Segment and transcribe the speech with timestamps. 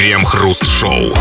[0.00, 1.12] Крем-хруст-шоу.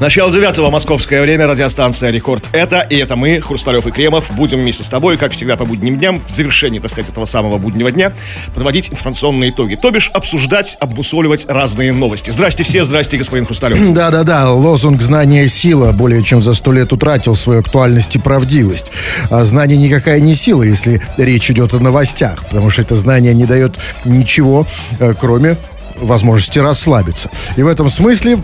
[0.00, 2.46] Начало девятого, московское время, радиостанция «Рекорд».
[2.52, 5.98] Это и это мы, Хрусталев и Кремов, будем вместе с тобой, как всегда, по будним
[5.98, 8.14] дням, в завершении, так сказать, этого самого буднего дня,
[8.54, 9.74] подводить информационные итоги.
[9.74, 12.30] То бишь, обсуждать, обмусоливать разные новости.
[12.30, 13.92] Здрасте все, здрасте, господин Хрусталев.
[13.92, 18.92] Да-да-да, лозунг «Знание– сила» более чем за сто лет утратил свою актуальность и правдивость.
[19.28, 23.44] А знание никакая не сила, если речь идет о новостях, потому что это знание не
[23.44, 23.74] дает
[24.06, 24.66] ничего,
[25.00, 25.58] э, кроме
[26.00, 27.30] возможности расслабиться.
[27.56, 28.38] И в этом смысле,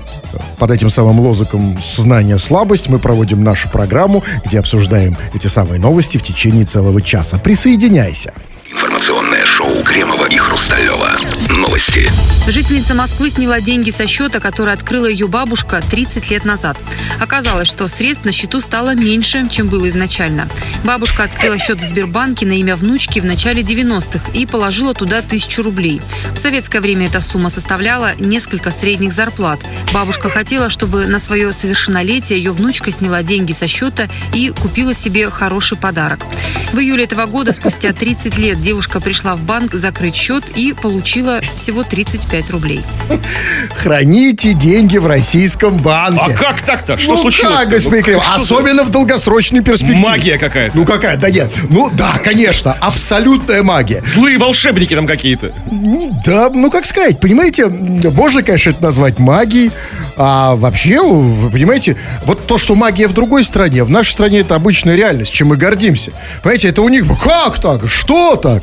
[0.59, 6.19] под этим самым лозуком «Знание– слабость» мы проводим нашу программу, где обсуждаем эти самые новости
[6.19, 7.39] в течение целого часа.
[7.39, 8.33] Присоединяйся.
[8.71, 10.24] Информационное шоу Кремова.
[11.75, 12.09] Новости.
[12.47, 16.77] Жительница Москвы сняла деньги со счета, который открыла ее бабушка 30 лет назад.
[17.19, 20.49] Оказалось, что средств на счету стало меньше, чем было изначально.
[20.85, 25.65] Бабушка открыла счет в Сбербанке на имя внучки в начале 90-х и положила туда тысячу
[25.65, 26.01] рублей.
[26.35, 29.61] В советское время эта сумма составляла несколько средних зарплат.
[29.93, 35.29] Бабушка хотела, чтобы на свое совершеннолетие ее внучка сняла деньги со счета и купила себе
[35.29, 36.21] хороший подарок.
[36.73, 41.41] В июле этого года, спустя 30 лет, девушка пришла в банк закрыть счет и получила
[41.65, 42.85] всего 35 рублей.
[43.75, 46.21] Храните деньги в российском банке.
[46.23, 46.99] А как так-то?
[46.99, 47.61] Что ну случилось?
[47.61, 48.25] как, господин Ну, Кремов?
[48.25, 50.07] что за- Особенно в долгосрочной перспективе.
[50.07, 50.77] Магия какая-то.
[50.77, 51.17] Ну какая?
[51.17, 51.51] Да нет.
[51.71, 54.03] Ну да, конечно, абсолютная магия.
[54.05, 55.53] Злые волшебники там какие-то.
[56.27, 59.71] Да, ну как сказать, понимаете, можно, конечно, это назвать магией,
[60.17, 64.55] а вообще, вы понимаете, вот то, что магия в другой стране, в нашей стране это
[64.55, 66.13] обычная реальность, чем мы гордимся.
[66.43, 68.63] Понимаете, это у них, как так, что так?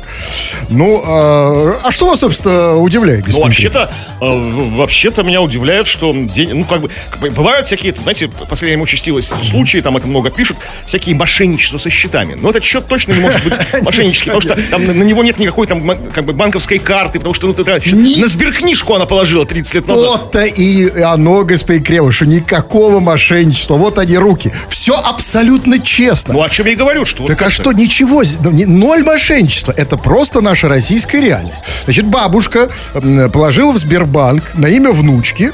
[0.68, 5.86] Ну, а, а что вас, собственно, удивляет, Ну, господин вообще-то, э, в- вообще-то меня удивляет,
[5.86, 6.90] что день, ну, как бы,
[7.30, 12.34] бывают всякие, знаете, последнее время участилось случаи, там это много пишут, всякие мошенничества со счетами.
[12.34, 15.66] Но этот счет точно не может быть мошеннический, потому что там на, него нет никакой
[15.66, 19.74] там, как бы, банковской карты, потому что ну, это, Ни- на сберкнижку она положила 30
[19.74, 20.30] лет назад.
[20.30, 23.74] То-то и оно, господин Кремов, что никакого мошенничества.
[23.74, 24.52] Вот они руки.
[24.68, 26.34] Все абсолютно честно.
[26.34, 27.26] Ну, о чем я и говорю, что...
[27.26, 29.74] Так а что, ничего, ну, ноль мошенничества.
[29.76, 31.64] Это просто наша российская реальность.
[31.84, 32.68] Значит, бабушка
[33.32, 34.11] положила в Сбербанк
[34.54, 35.52] на имя внучки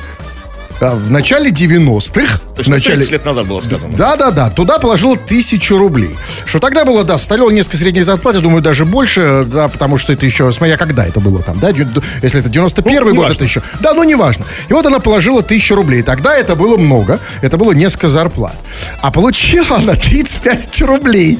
[0.80, 2.38] а, в начале 90-х.
[2.38, 2.96] То есть, начале...
[2.98, 3.96] 30 лет назад было сказано.
[3.96, 6.16] Да-да-да, туда положила тысячу рублей.
[6.44, 10.12] Что тогда было, да, составляло несколько средних зарплат, я думаю, даже больше, да, потому что
[10.12, 13.34] это еще, смотря когда это было там, да, если это 91 Ну, год, неважно.
[13.34, 14.44] это еще, да, ну, неважно.
[14.68, 18.54] И вот она положила тысячу рублей, тогда это было много, это было несколько зарплат.
[19.00, 21.38] А получила она 35 рублей.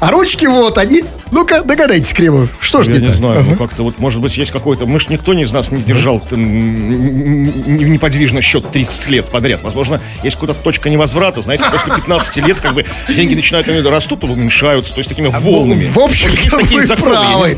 [0.00, 1.04] А ручки вот они.
[1.30, 3.50] Ну-ка, догадайтесь, Кремов, что ж Я не не знаю, Ага.
[3.50, 4.86] ну как-то вот, может быть, есть какой-то...
[4.86, 9.62] Мы ж никто из нас не держал неподвижно счет 30 лет подряд.
[9.62, 11.42] Возможно, есть какая-то точка невозврата.
[11.42, 15.90] Знаете, после 15 лет как бы деньги начинают они растут, уменьшаются, то есть такими волнами.
[15.92, 17.56] В общем, есть такие вы законы, правы.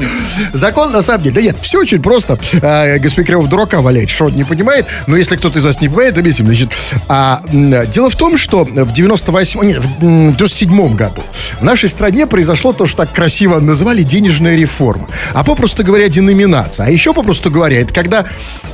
[0.53, 2.39] Закон, на самом деле, да нет, все очень просто.
[2.63, 4.87] А, господин Кремов дурака валяет, что он не понимает.
[5.07, 6.47] Но если кто-то из вас не понимает, объясним.
[6.47, 6.69] Значит,
[7.09, 11.23] а, дело в том, что в 98, нет, в 97 году
[11.61, 15.09] в нашей стране произошло то, что так красиво называли денежная реформа.
[15.35, 16.87] А попросту говоря, деноминация.
[16.87, 18.25] А еще попросту говоря, это когда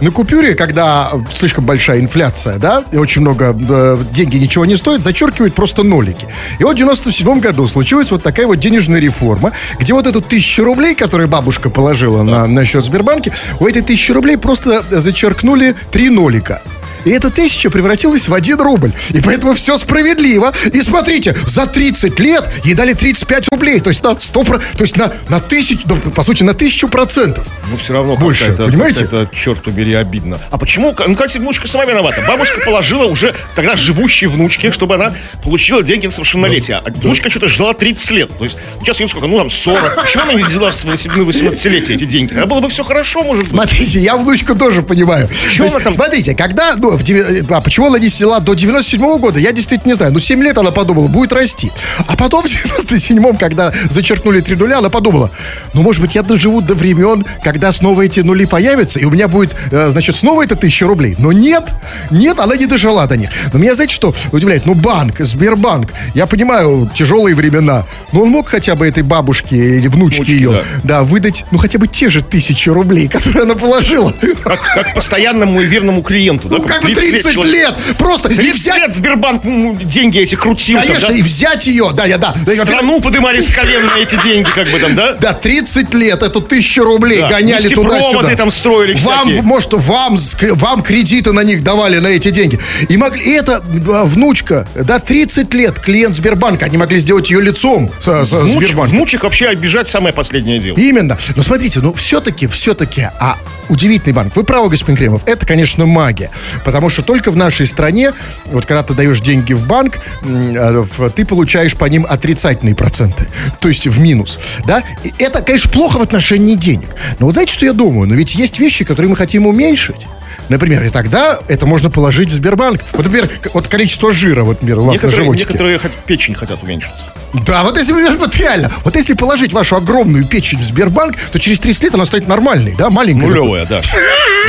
[0.00, 5.02] на купюре, когда слишком большая инфляция, да, и очень много э, деньги ничего не стоят,
[5.02, 6.28] зачеркивают просто нолики.
[6.58, 10.64] И вот в 97 году случилась вот такая вот денежная реформа, где вот эту тысячу
[10.64, 16.10] рублей, которую бабушка положила на, на счет Сбербанке, у этой тысячи рублей просто зачеркнули три
[16.10, 16.62] нолика.
[17.06, 18.90] И эта тысяча превратилась в один рубль.
[19.10, 20.52] И поэтому все справедливо.
[20.72, 23.78] И смотрите, за 30 лет ей дали 35 рублей.
[23.78, 26.88] То есть на 100, про- то есть на, на тысячу, ну, по сути, на тысячу
[26.88, 27.46] процентов.
[27.70, 29.04] Ну, все равно Больше, какая-то, понимаете?
[29.04, 30.40] Это, черт побери, обидно.
[30.50, 30.94] А почему?
[31.06, 32.22] Ну, кстати, внучка сама виновата.
[32.26, 36.78] Бабушка положила уже тогда живущей внучке, чтобы она получила деньги на совершеннолетие.
[36.84, 38.36] А внучка что-то ждала 30 лет.
[38.36, 39.28] То есть, сейчас ей сколько?
[39.28, 39.94] Ну, там, 40.
[40.02, 42.30] Почему она не взяла с 18-летия эти деньги?
[42.30, 43.50] Тогда было бы все хорошо, может быть.
[43.50, 45.28] Смотрите, я внучку тоже понимаю.
[45.30, 49.18] Есть, она там- Смотрите, когда, ну, в деви- а почему она не села до 97
[49.18, 50.12] года, я действительно не знаю.
[50.12, 51.70] Ну, 7 лет она подумала, будет расти.
[52.06, 55.30] А потом в 97-м, когда зачеркнули три нуля, она подумала,
[55.74, 59.28] ну, может быть, я доживу до времен, когда снова эти нули появятся, и у меня
[59.28, 61.14] будет, э, значит, снова это тысяча рублей.
[61.18, 61.64] Но нет,
[62.10, 63.30] нет, она не дожила до них.
[63.52, 64.66] Но меня, знаете, что удивляет?
[64.66, 69.88] Ну, банк, Сбербанк, я понимаю, тяжелые времена, но он мог хотя бы этой бабушке или
[69.88, 70.64] внучке Внучке, ее, да.
[70.84, 74.12] да, выдать, ну, хотя бы те же тысячи рублей, которые она положила.
[74.42, 76.48] Как, как постоянному и верному клиенту.
[76.48, 76.56] да?
[76.58, 77.52] Ну, как бы 30 30 человек.
[77.54, 77.74] лет!
[77.98, 78.76] Просто и 30 взять...
[78.78, 79.42] лет Сбербанк
[79.84, 80.78] деньги эти крутил.
[80.78, 81.14] там, Конечно, да?
[81.14, 82.34] и взять ее, да, я, да.
[82.64, 85.12] Страну подымали с колен на эти деньги, как бы там, да?
[85.14, 88.34] Да, 30 лет, эту тысячу рублей Да, гоняли туда-сюда.
[88.36, 89.42] там строили Вам, всякие.
[89.42, 90.18] может, вам,
[90.52, 92.58] вам кредиты на них давали, на эти деньги.
[92.88, 97.40] И могли, и это а, внучка, да, 30 лет, клиент Сбербанка, они могли сделать ее
[97.40, 98.90] лицом со, со Внучек, Сбербанка.
[98.94, 100.76] внучек вообще обижать самое последнее дело.
[100.76, 101.16] Именно.
[101.34, 103.36] Но смотрите, ну все-таки, все-таки, а
[103.68, 104.34] удивительный банк.
[104.36, 106.30] Вы правы, господин Кремов, это, конечно, магия.
[106.64, 108.12] Потому что только в нашей стране,
[108.46, 110.84] вот когда ты даешь деньги в банк, э,
[111.14, 113.28] ты получаешь по ним отрицательные проценты.
[113.60, 114.38] То есть в минус.
[114.66, 114.82] Да?
[115.04, 116.88] И это, конечно, плохо в отношении денег.
[117.18, 118.08] Но вот знаете, что я думаю?
[118.08, 120.06] Но ведь есть вещи, которые мы хотим уменьшить.
[120.48, 122.80] Например, и тогда это можно положить в Сбербанк.
[122.92, 125.46] Вот, например, вот количество жира, вот, например, у вас некоторые, на животике.
[125.48, 127.06] некоторые печень хотят уменьшиться.
[127.44, 131.58] Да, вот если, вот реально, вот если положить вашу огромную печень в Сбербанк, то через
[131.60, 133.28] 30 лет она станет нормальной, да, маленькой.
[133.28, 133.80] Нулевая, да.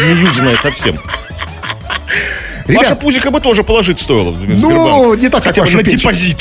[0.05, 0.97] Не юзанная совсем.
[2.67, 5.83] Ребят, Ваше пузико бы тоже положить стоило в Ну, не так, как Хотя бы на
[5.83, 5.97] печень.
[5.99, 6.38] депозит.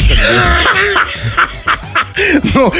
[2.54, 2.72] Ну,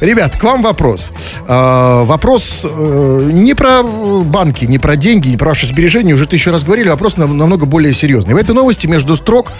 [0.00, 1.12] ребят, к вам вопрос.
[1.46, 6.50] А, вопрос э, не про банки, не про деньги, не про ваши сбережения, уже тысячу
[6.50, 8.34] раз говорили, вопрос нам- намного более серьезный.
[8.34, 9.52] В этой новости между строк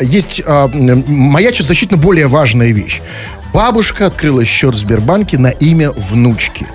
[0.00, 3.00] есть а, маячит значительно более важная вещь.
[3.52, 6.66] Бабушка открыла счет в Сбербанке на имя внучки.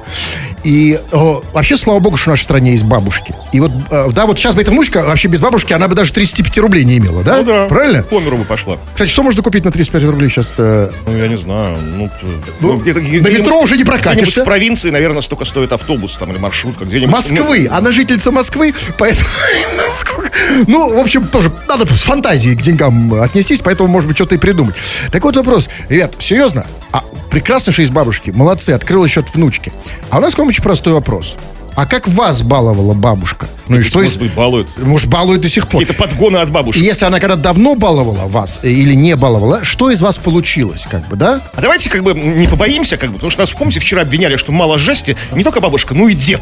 [0.64, 3.34] И о, вообще, слава богу, что в нашей стране есть бабушки.
[3.52, 6.14] И вот, э, да, вот сейчас бы эта внучка вообще без бабушки, она бы даже
[6.14, 7.38] 35 рублей не имела, да?
[7.38, 7.66] Ну да.
[7.68, 8.04] Правильно?
[8.04, 8.78] По миру бы пошла.
[8.94, 10.56] Кстати, что можно купить на 35 рублей сейчас?
[10.58, 11.78] э, Ну, я не знаю.
[11.82, 12.14] Ну, т-
[12.60, 14.42] Ну, где-то- на метро уже не прокатишься.
[14.42, 16.86] в провинции, наверное, столько стоит автобус там или маршрутка.
[16.86, 17.68] Где-нибудь, Москвы.
[17.72, 19.28] Она жительница Москвы, поэтому...
[20.68, 24.38] Ну, в общем, тоже надо с фантазией к деньгам отнестись, поэтому, может быть, что-то и
[24.38, 24.76] придумать.
[25.12, 25.70] Так вот вопрос.
[25.90, 26.66] Ребят, серьезно?
[26.92, 28.32] А прекрасно, что есть бабушки.
[28.32, 29.72] Молодцы, открыла счет внучки.
[30.10, 31.36] А у нас к вам очень простой вопрос.
[31.76, 33.48] А как вас баловала бабушка?
[33.70, 34.20] Ну и Ну, что может из...
[34.20, 34.68] быть, балуют.
[34.78, 35.82] Может, балует до сих пор.
[35.82, 36.84] Какие-то подгоны от И бабушек.
[36.84, 41.08] если она когда давно баловала вас э, или не баловала, что из вас получилось, как
[41.08, 41.40] бы, да?
[41.54, 44.52] А давайте как бы не побоимся, как бы, потому что нас, помните, вчера обвиняли, что
[44.52, 45.16] мало жести.
[45.32, 46.42] Не только бабушка, но и дед.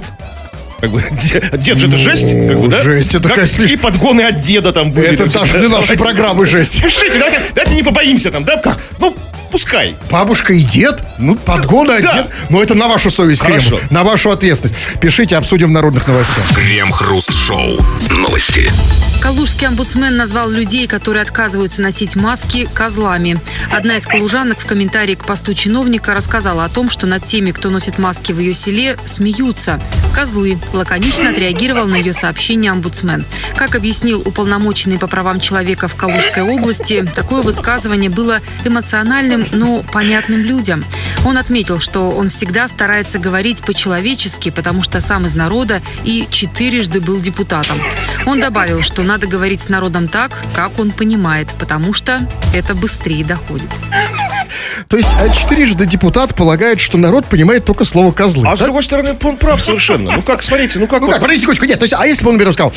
[0.80, 2.82] Как бы, дед, дед же это жесть, как бы, да?
[2.82, 5.10] жесть, это Как- такая слишком- И подгоны от деда там были.
[5.14, 6.82] Это Да, даже для нашей программы жесть.
[6.82, 8.58] Пишите, давайте, давайте не побоимся там, да?
[8.58, 8.80] Как?
[8.98, 9.16] Ну,
[9.50, 9.96] пускай.
[10.10, 11.02] Бабушка и дед?
[11.18, 12.14] Ну, подгоны да.
[12.14, 12.28] дед.
[12.50, 13.78] Но это на вашу совесть, Хорошо.
[13.78, 15.00] Кремов, на вашу ответственность.
[15.00, 16.46] Пишите, обсудим в народных новостях.
[16.56, 17.78] Крем-хруст-шоу.
[18.12, 18.70] Новости.
[19.22, 23.40] Калужский омбудсмен назвал людей, которые отказываются носить маски, козлами.
[23.70, 27.70] Одна из калужанок в комментарии к посту чиновника рассказала о том, что над теми, кто
[27.70, 29.82] носит маски в ее селе, смеются.
[30.16, 30.58] Козлы.
[30.72, 33.26] Лаконично отреагировал на ее сообщение омбудсмен.
[33.58, 40.42] Как объяснил уполномоченный по правам человека в Калужской области, такое высказывание было эмоциональным, но понятным
[40.42, 40.84] людям.
[41.26, 47.02] Он отметил, что он всегда старается говорить по-человечески, потому что сам из народа и четырежды
[47.02, 47.78] был депутатом.
[48.26, 53.26] Он добавил, что надо говорить с народом так, как он понимает, потому что это быстрее
[53.26, 53.70] доходит.
[54.88, 58.48] То есть а, четырежды депутат полагает, что народ понимает только слово «козлы».
[58.48, 58.66] А с да?
[58.66, 60.12] другой стороны, он прав совершенно.
[60.16, 61.02] Ну как, смотрите, ну как...
[61.02, 62.74] Ну как, подождите секундочку, нет, то есть, а если бы он, например, сказал,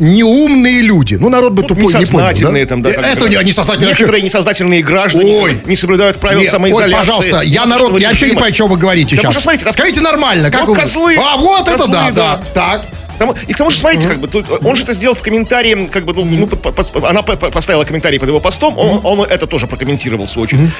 [0.00, 2.68] неумные люди, ну народ бы Ну, тупой не понял, несознательные да?
[2.68, 2.90] там, да.
[2.90, 3.90] Э, Это не несознательные.
[3.90, 5.60] Некоторые несознательные граждане Ой.
[5.66, 6.94] не соблюдают правила Нет, самоизоляции.
[6.94, 9.34] ой, пожалуйста, я народ, я вообще не понимаю, что вы говорите сейчас.
[9.42, 11.16] смотрите, Скажите нормально, как Вот козлы.
[11.18, 12.40] А, вот это да, да.
[12.54, 12.82] так.
[13.18, 15.88] Тому- и к тому же, смотрите, как бы, тут, он же это сделал в комментарии,
[15.92, 19.00] как бы, ну, ну, по- по- она по- по- поставила комментарий под его постом, он,
[19.04, 20.70] он это тоже прокомментировал, в свою очередь.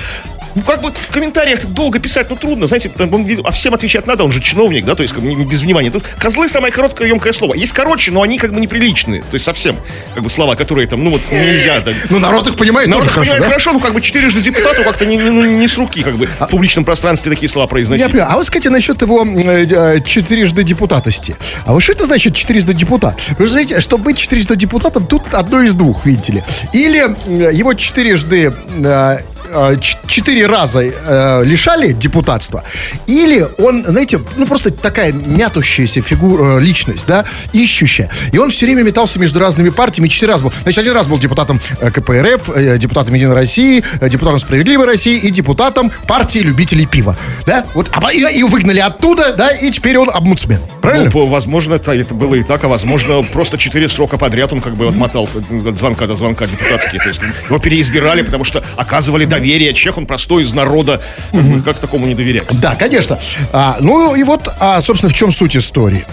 [0.55, 4.07] Ну, как бы в комментариях долго писать, ну, трудно, знаете, там, он, а всем отвечать
[4.07, 5.91] надо, он же чиновник, да, то есть, как без внимания.
[5.91, 7.55] Тут козлы самое короткое, емкое слово.
[7.55, 9.77] Есть короче, но они, как бы, неприличные, то есть, совсем,
[10.15, 13.15] как бы, слова, которые там, ну, вот, нельзя, так, Ну народ их понимает Народ тоже
[13.15, 13.49] хорошо, понимает да?
[13.49, 16.47] хорошо, ну как бы четырежды депутату как-то не, ну, не с руки, как бы в
[16.49, 18.03] публичном пространстве такие слова произносить.
[18.03, 18.33] Я понимаю.
[18.33, 21.37] А вот, кстати, насчет его э, э, четырежды депутатности.
[21.65, 23.21] А вот что это значит четырежды депутат?
[23.39, 26.43] Вы же знаете, чтобы быть четырежды депутатом, тут одно из двух, видите ли.
[26.73, 26.99] Или
[27.55, 28.53] его четырежды
[28.85, 29.19] э,
[30.07, 32.65] четыре раза э, лишали депутатства,
[33.07, 38.11] или он, знаете, ну просто такая мятущаяся фигура, э, личность, да, ищущая.
[38.33, 40.53] И он все время метался между разными партиями, четыре раза был.
[40.63, 45.19] Значит, один раз был депутатом э, КПРФ, э, депутатом Единой России, э, депутатом Справедливой России
[45.19, 47.17] и депутатом партии любителей пива.
[47.47, 47.67] Да?
[47.75, 50.61] Вот, а, и, и выгнали оттуда, да, и теперь он обмудсмен.
[50.81, 51.11] Правильно?
[51.13, 54.75] Ну, возможно, это, это было и так, а возможно, просто четыре срока подряд он как
[54.75, 57.01] бы отмотал от звонка до звонка депутатские.
[57.01, 59.42] То есть его переизбирали, потому что оказывали доверие.
[59.75, 61.01] Чех, он простой из народа.
[61.31, 62.49] Как, бы, как такому не доверять?
[62.61, 63.19] Да, конечно.
[63.53, 66.05] А, ну и вот, а, собственно, в чем суть истории?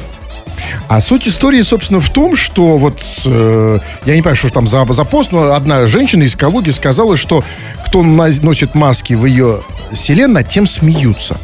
[0.87, 4.85] А суть истории, собственно, в том, что вот, э, я не понимаю, что там за,
[4.91, 7.43] за пост, но одна женщина из Калуги сказала, что
[7.85, 9.61] кто носит маски в ее
[9.93, 11.37] селе, над тем смеются.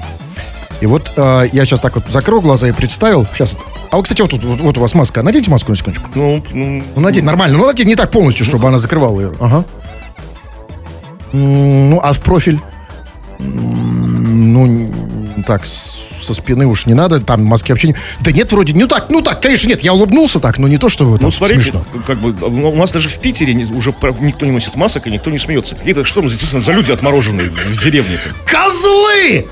[0.81, 3.25] И вот э, я сейчас так вот закрыл глаза и представил.
[3.33, 3.55] Сейчас.
[3.91, 5.23] А вот, кстати, вот, тут, вот, вот у вас маска.
[5.23, 6.09] Наденьте маску на секундочку.
[6.15, 7.57] Ну, ну, Ну, надеть нормально.
[7.57, 9.33] Ну, надеть не так полностью, чтобы она закрывала ее.
[9.39, 9.63] Ага.
[11.35, 12.59] Ну, а в профиль?
[13.39, 14.89] Ну,
[15.45, 17.95] так, со спины уж не надо, там маски вообще не...
[18.21, 20.89] Да нет, вроде, ну так, ну так, конечно, нет, я улыбнулся так, но не то,
[20.89, 21.85] что там ну, смотрите, смешно.
[22.07, 25.29] как бы у нас даже в Питере не- уже никто не носит масок и никто
[25.29, 25.75] не смеется.
[25.75, 28.15] Какие-то что, ну, естественно, за люди отмороженные в деревне.
[28.15, 28.51] -то.
[28.51, 29.45] Козлы!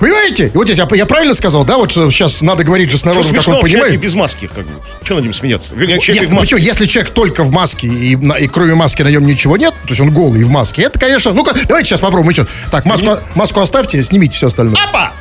[0.00, 0.46] Понимаете?
[0.46, 1.76] И вот здесь я, я правильно сказал, да?
[1.76, 4.00] Вот сейчас надо говорить же с Что народом, как он понимает.
[4.00, 4.72] без маски, как бы.
[5.04, 5.74] Что над ним смеяться?
[5.74, 6.56] Вернее, Нет, человек ну маске.
[6.56, 9.90] почему, если человек только в маске и, и кроме маски на нем ничего нет, то
[9.90, 12.32] есть он голый в маске, это, конечно, ну-ка, давайте сейчас попробуем.
[12.32, 14.82] Что, так, маску, маску оставьте, снимите все остальное.
[14.82, 15.12] Апа!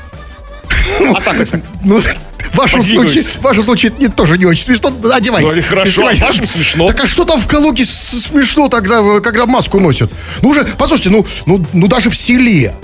[1.16, 1.62] А так это.
[1.84, 4.92] Ну, в вашем случае, в вашем случае это тоже не очень смешно.
[5.14, 5.50] Одевайте.
[5.50, 6.88] Ну, и хорошо, а смешно.
[6.88, 10.12] Так а что там в Калуге смешно тогда, э, когда маску носят?
[10.42, 12.76] Ну уже, послушайте, ну, ну, ну даже в селе.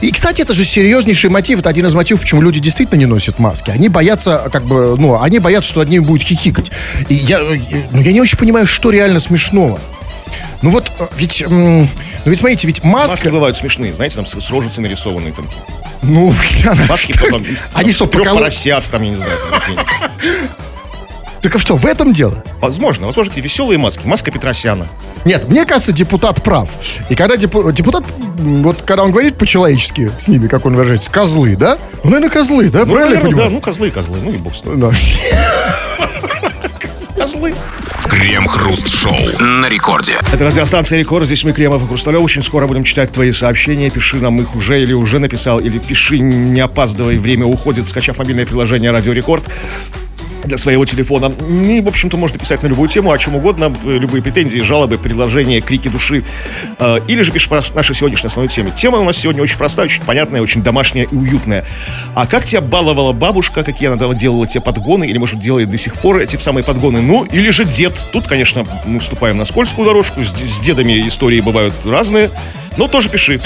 [0.00, 1.58] И, кстати, это же серьезнейший мотив.
[1.60, 3.70] Это один из мотивов, почему люди действительно не носят маски.
[3.70, 6.70] Они боятся, как бы, ну, они боятся, что над ними будет хихикать.
[7.08, 7.58] И я, э,
[7.90, 9.80] ну, я не очень понимаю, что реально смешного.
[10.62, 11.88] Ну вот, э, ведь, ну
[12.24, 15.48] ведь смотрите, ведь Маски маска, бывают смешные, знаете, там с, рожицей нарисованные там.
[16.02, 16.32] ну,
[16.88, 17.44] Маски потом.
[17.74, 19.38] Они что, поколо- поросят, там, я не знаю.
[21.54, 22.44] А что, в этом дело?
[22.60, 24.06] Возможно, возможно, какие веселые маски.
[24.06, 24.86] Маска Петросяна.
[25.24, 26.68] Нет, мне кажется, депутат прав.
[27.08, 28.04] И когда депу- депутат,
[28.38, 31.78] вот когда он говорит по-человечески с ними, как он выражается, козлы, да?
[32.04, 32.84] Ну, наверное, козлы, да?
[32.84, 34.80] Ну, Правильно я наверное, да, ну козлы и козлы, ну и бог с ним.
[34.80, 34.90] Да.
[37.16, 37.54] Козлы.
[38.08, 40.14] Крем-хруст-шоу на рекорде.
[40.32, 42.22] Это радиостанция Рекорд, здесь мы, Кремов и Хрусталев.
[42.22, 43.90] Очень скоро будем читать твои сообщения.
[43.90, 48.46] Пиши нам их уже или уже написал, или пиши, не опаздывай, время уходит, скачав мобильное
[48.46, 49.44] приложение Радио Рекорд
[50.44, 51.32] для своего телефона.
[51.48, 54.98] И, в общем-то, можно писать на любую тему, о чем угодно, э, любые претензии, жалобы,
[54.98, 56.24] предложения, крики души.
[56.78, 58.72] Э, Или же пиши по нашей сегодняшней основной теме.
[58.76, 61.64] Тема у нас сегодня очень простая, очень понятная, очень домашняя и уютная.
[62.14, 65.94] А как тебя баловала бабушка, какие она делала тебе подгоны, или, может, делает до сих
[65.94, 67.00] пор эти самые подгоны?
[67.00, 67.92] Ну, или же дед.
[68.12, 70.22] Тут, конечно, мы вступаем на скользкую дорожку.
[70.22, 72.30] С, с дедами истории бывают разные.
[72.76, 73.40] Но тоже пиши.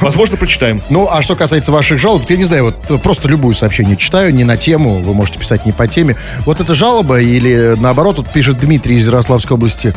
[0.00, 0.82] Возможно, прочитаем.
[0.90, 4.32] Ну, а что касается ваших жалоб, я не знаю, вот э, просто любую сообщение читаю,
[4.34, 6.16] не на тему, вы можете писать не по теме.
[6.44, 9.94] Вот эта жалоба или наоборот, тут пишет Дмитрий из Ярославской области.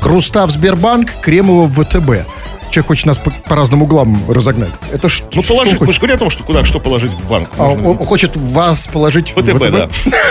[0.00, 2.26] Хруста в Сбербанк, Кремова в ВТБ.
[2.70, 4.70] Человек хочет нас по, по разным углам разогнать.
[4.92, 7.28] Это ш- Ну, что положить, мы же говорим о том, что куда, что положить в
[7.28, 7.50] банк.
[7.58, 9.90] А, Можно- он хочет вас положить в ВТБ, да.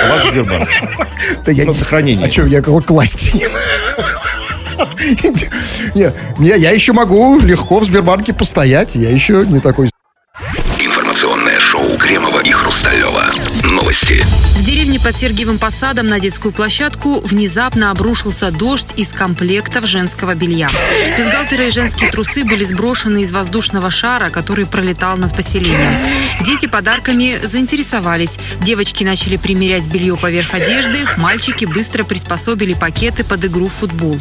[0.10, 0.68] Вас Сбербанк.
[1.46, 2.28] Да я На не- сохранение.
[2.28, 3.46] А что, я кла- класть не
[5.96, 8.92] Не, я еще могу легко в Сбербанке постоять.
[8.94, 9.90] Я еще не такой
[10.80, 13.01] Информационное шоу Кремова и Хрусталева.
[13.92, 14.24] Новости.
[14.56, 20.70] В деревне под Сергиевым Посадом на детскую площадку внезапно обрушился дождь из комплектов женского белья.
[21.18, 25.94] Бюстгальтеры и женские трусы были сброшены из воздушного шара, который пролетал над поселением.
[26.46, 28.40] Дети подарками заинтересовались.
[28.62, 34.18] Девочки начали примерять белье поверх одежды, мальчики быстро приспособили пакеты под игру в футбол.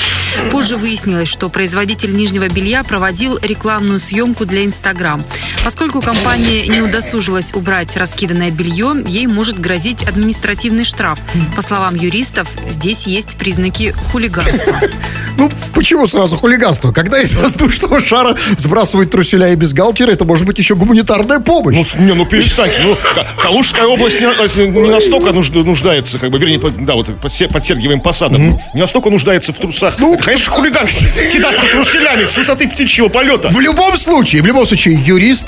[0.51, 5.25] Позже выяснилось, что производитель нижнего белья проводил рекламную съемку для Инстаграм.
[5.65, 11.19] Поскольку компания не удосужилась убрать раскиданное белье, ей может грозить административный штраф.
[11.55, 14.81] По словам юристов, здесь есть признаки хулиганства.
[15.37, 16.93] Ну, почему сразу хулиганство?
[16.93, 21.95] Когда из воздушного шара сбрасывают труселя и бюстгальтеры, это может быть еще гуманитарная помощь.
[21.97, 22.83] Ну, не, ну перестаньте.
[22.83, 27.33] Ну, Ка- Калужская область не, не настолько нужд- нуждается, как бы, вернее, да, вот под,
[27.33, 29.95] Се- под Сергиевым посадом, не настолько нуждается в трусах.
[29.99, 31.09] Ну, Это, конечно, хулиганство.
[31.33, 33.49] Кидаться труселями с высоты птичьего полета.
[33.49, 34.97] В любом случае, в любом случае,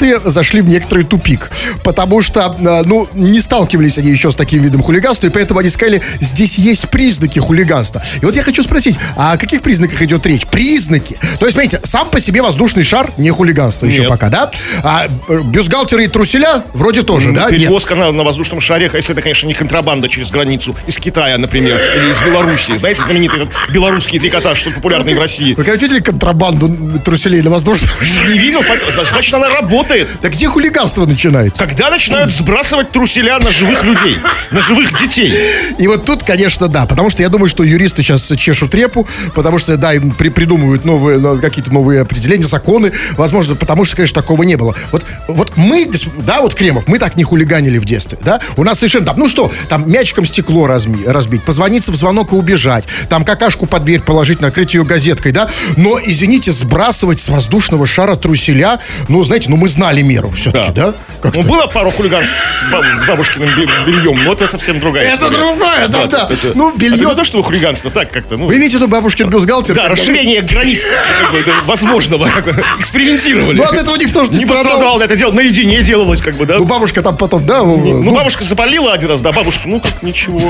[0.02, 1.50] юристы зашли в некоторый тупик,
[1.82, 5.68] потому что, э, ну, не сталкивались они еще с таким видом хулиганства, и поэтому они
[5.68, 8.02] сказали, здесь есть признаки хулиганства.
[8.20, 10.46] И вот я хочу спросить, а о каких признаках идет речь?
[10.46, 11.16] Признаки.
[11.38, 14.10] То есть, смотрите, сам по себе воздушный шар не хулиганство еще Нет.
[14.10, 14.50] пока, да?
[14.82, 17.48] А э, бюстгальтеры и труселя вроде тоже, да?
[17.48, 21.80] Перевозка на, на воздушном шаре, если это, конечно, не контрабанда через границу из Китая, например,
[21.96, 22.76] или из Белоруссии.
[22.76, 25.54] Знаете, знаменитый этот белорусский трикотаж, что популярный в России.
[25.54, 26.70] Вы когда видели контрабанду
[27.04, 28.32] труселей на воздушном шаре?
[28.32, 28.62] Не видел?
[29.10, 29.91] Значит, она работает.
[30.22, 31.66] Да где хулиганство начинается?
[31.66, 34.16] Когда начинают сбрасывать труселя на живых людей,
[34.50, 35.34] на живых детей?
[35.78, 39.58] И вот тут, конечно, да, потому что я думаю, что юристы сейчас чешут репу, потому
[39.58, 44.42] что, да, им при- придумывают новые, какие-то новые определения, законы, возможно, потому что, конечно, такого
[44.42, 44.74] не было.
[44.90, 48.78] Вот, вот мы, да, вот Кремов, мы так не хулиганили в детстве, да, у нас
[48.78, 53.24] совершенно там, ну что, там мячиком стекло разми- разбить, позвониться в звонок и убежать, там
[53.24, 58.80] какашку под дверь положить, накрыть ее газеткой, да, но, извините, сбрасывать с воздушного шара труселя,
[59.08, 60.94] ну, знаете, ну, мы знали меру все-таки, да?
[61.20, 61.40] Как-то.
[61.42, 65.14] Ну, было пару хулиганств с, баб- с бабушкиным бе- бельем, но это совсем другая Это
[65.26, 65.36] история.
[65.36, 66.28] другое, да, да.
[66.30, 68.46] это- Ну, белье- Это не то, что хулиганство, так как-то, ну...
[68.46, 69.74] Вы имеете в виду бабушкин бюстгальтер?
[69.74, 70.84] Да, расширение границ
[71.20, 73.58] как бы, да, возможного, как бы, экспериментировали.
[73.58, 74.64] Ну, от этого никто же не не страдал.
[74.64, 76.58] пострадал, это дело наедине делалось, как бы, да.
[76.58, 80.02] Ну, бабушка там потом, да, Ну, ну, бабушка заболела один раз, да, бабушка, ну, как
[80.02, 80.40] ничего.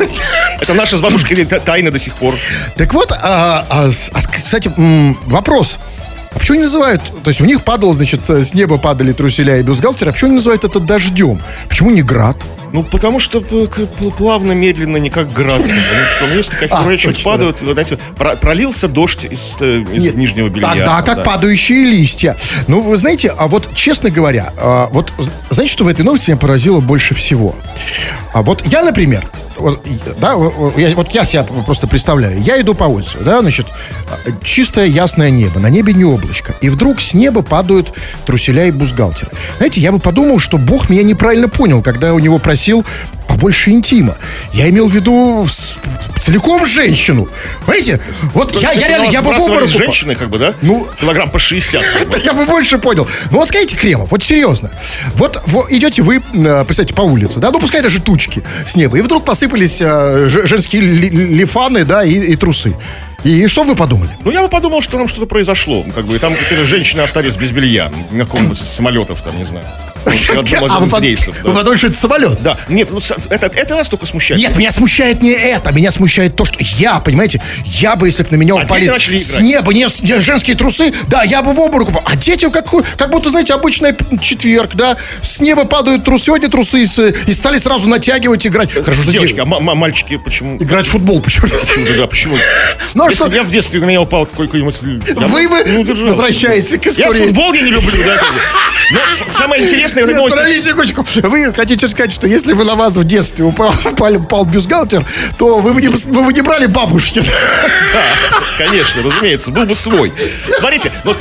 [0.61, 2.35] Это наша с бабушкой та- тайна до сих пор.
[2.77, 4.71] Так вот, а, а, а, кстати,
[5.27, 5.79] вопрос.
[6.35, 9.63] А почему не называют, то есть у них падало, значит, с неба падали труселя и
[9.63, 11.41] бюстгальтеры, а почему не называют это дождем?
[11.69, 12.37] Почему не град?
[12.73, 13.43] Ну, потому что
[14.17, 15.59] плавно, медленно, не как град.
[15.63, 19.85] Потому что ну, если такие А, точно, падают, вот, знаете, про- пролился дождь из, э,
[19.93, 20.69] из Нет, нижнего белья.
[20.73, 21.23] Тогда как Да.
[21.23, 22.35] падающие листья.
[22.69, 25.13] Ну, вы знаете, а вот, честно говоря, а, вот
[25.51, 27.55] знаете, что в этой новости меня поразило больше всего?
[28.33, 29.27] А вот я, например,
[29.63, 29.87] вот,
[30.21, 32.41] да, вот я, вот я себя просто представляю.
[32.41, 33.67] Я иду по улице, да, значит,
[34.43, 36.55] чистое ясное небо, на небе не облачко.
[36.61, 37.93] И вдруг с неба падают
[38.27, 39.31] труселя и бюстгальтеры.
[39.57, 42.85] Знаете, я бы подумал, что Бог меня неправильно понял, когда я у него просил
[43.29, 44.17] побольше интима.
[44.53, 45.47] Я имел в виду
[46.19, 47.29] целиком женщину.
[47.67, 48.01] Понимаете?
[48.35, 50.55] Вот я, Если я бы реально, я бы в обморок женщины, как бы, да?
[50.63, 51.83] Ну- Килограмм по 60.
[51.83, 52.15] как бы.
[52.15, 53.09] Да я бы больше понял.
[53.31, 54.71] Ну вот скажите, Кремов, вот серьезно.
[55.15, 58.99] Вот, во- идете вы, э, представьте, по улице, да, ну пускай даже тучки с неба,
[58.99, 62.75] и вдруг посыпались э, женские ли- лифаны, да, и, трусы.
[63.25, 64.11] И что вы подумали?
[64.25, 65.85] Ну, я бы подумал, что там что-то произошло.
[65.95, 67.91] Как бы, и там какие-то женщины остались без белья.
[68.11, 69.65] На каком-нибудь самолетов, там, не знаю.
[70.31, 71.35] Одном А вы под- рейсов.
[71.43, 71.57] вы да.
[71.59, 72.43] подумали, что это самолет?
[72.43, 74.41] Да, нет, ну, это, это вас только смущает.
[74.41, 78.31] Нет, меня смущает не это, меня смущает то, что я, понимаете, я бы, если бы
[78.33, 79.87] на меня А упали начали с неба не,
[80.21, 82.03] женские трусы, да, я бы в обморок упал.
[82.07, 86.83] А дети, как, как будто, знаете, обычный четверг, да, с неба падают трусы, сегодня трусы,
[86.83, 88.73] и стали сразу натягивать, играть.
[88.73, 90.57] Хорошо, что Девочки, де- а ма- ма- мальчики почему?
[90.63, 92.39] играть в футбол, почему Почему, да, почему?
[92.95, 94.77] Ну, а Если что- я в детстве на меня упал какой-нибудь...
[94.83, 97.27] я Вы бы ну, возвращаетесь к Я истории.
[97.27, 98.21] футбол я не люблю, да.
[98.93, 100.37] Но самое интересное этой Нет, новости...
[100.37, 101.07] подождите секундочку.
[101.29, 105.05] Вы хотите сказать, что если бы на вас в детстве упал, упал, упал бюстгальтер,
[105.39, 107.21] то вы бы не, вы бы не брали бабушки.
[107.93, 108.03] Да,
[108.59, 110.13] конечно, разумеется, был бы свой.
[110.59, 111.17] Смотрите, вот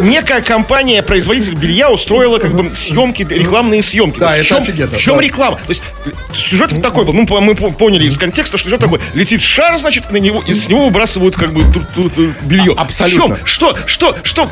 [0.00, 4.18] некая компания-производитель белья устроила как бы съемки, рекламные съемки.
[4.18, 5.22] Да, есть это в чем, офигенно, В чем да.
[5.22, 5.56] реклама?
[5.56, 7.12] То есть э, сюжет такой был.
[7.12, 9.00] Ну, мы по- поняли из контекста, что сюжет такой.
[9.14, 12.74] Летит шар, значит, на него, и с него выбрасывают как бы ту- ту- ту- белье.
[12.76, 13.36] А- абсолютно.
[13.36, 13.46] В чем?
[13.46, 13.76] Что?
[13.86, 14.16] Что?
[14.22, 14.46] Что?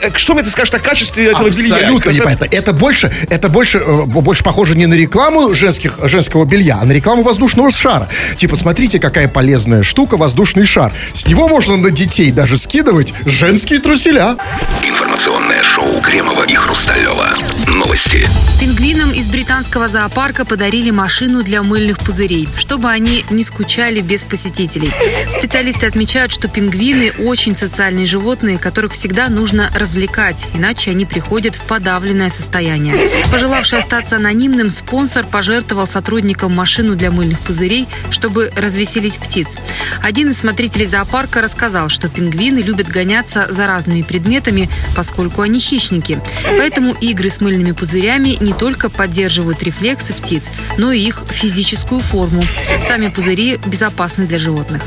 [0.00, 1.76] К- Что мне ты скажешь о качестве этого белья?
[1.76, 2.48] Абсолютно непонятно.
[2.50, 6.92] Это больше, это больше, э, больше похоже не на рекламу женских, женского белья, а на
[6.92, 8.08] рекламу воздушного шара.
[8.36, 10.92] Типа, смотрите, какая полезная штука, воздушный шар.
[11.14, 14.36] С него можно на детей даже скидывать женские труселя.
[14.82, 17.28] Информационное шоу Кремова и Хрусталева.
[17.68, 18.26] Новости.
[18.60, 24.90] Пингвинам из британского зоопарка подарили машину для мыльных пузырей, чтобы они не скучали без посетителей.
[25.30, 31.62] Специалисты отмечают, что пингвины очень социальные животные, которых всегда нужно развлекать, иначе они приходят в
[31.62, 32.95] подавленное состояние.
[33.30, 39.58] Пожелавший остаться анонимным, спонсор пожертвовал сотрудникам машину для мыльных пузырей, чтобы развеселить птиц.
[40.02, 46.20] Один из смотрителей зоопарка рассказал, что пингвины любят гоняться за разными предметами, поскольку они хищники.
[46.58, 52.42] Поэтому игры с мыльными пузырями не только поддерживают рефлексы птиц, но и их физическую форму.
[52.82, 54.82] Сами пузыри безопасны для животных.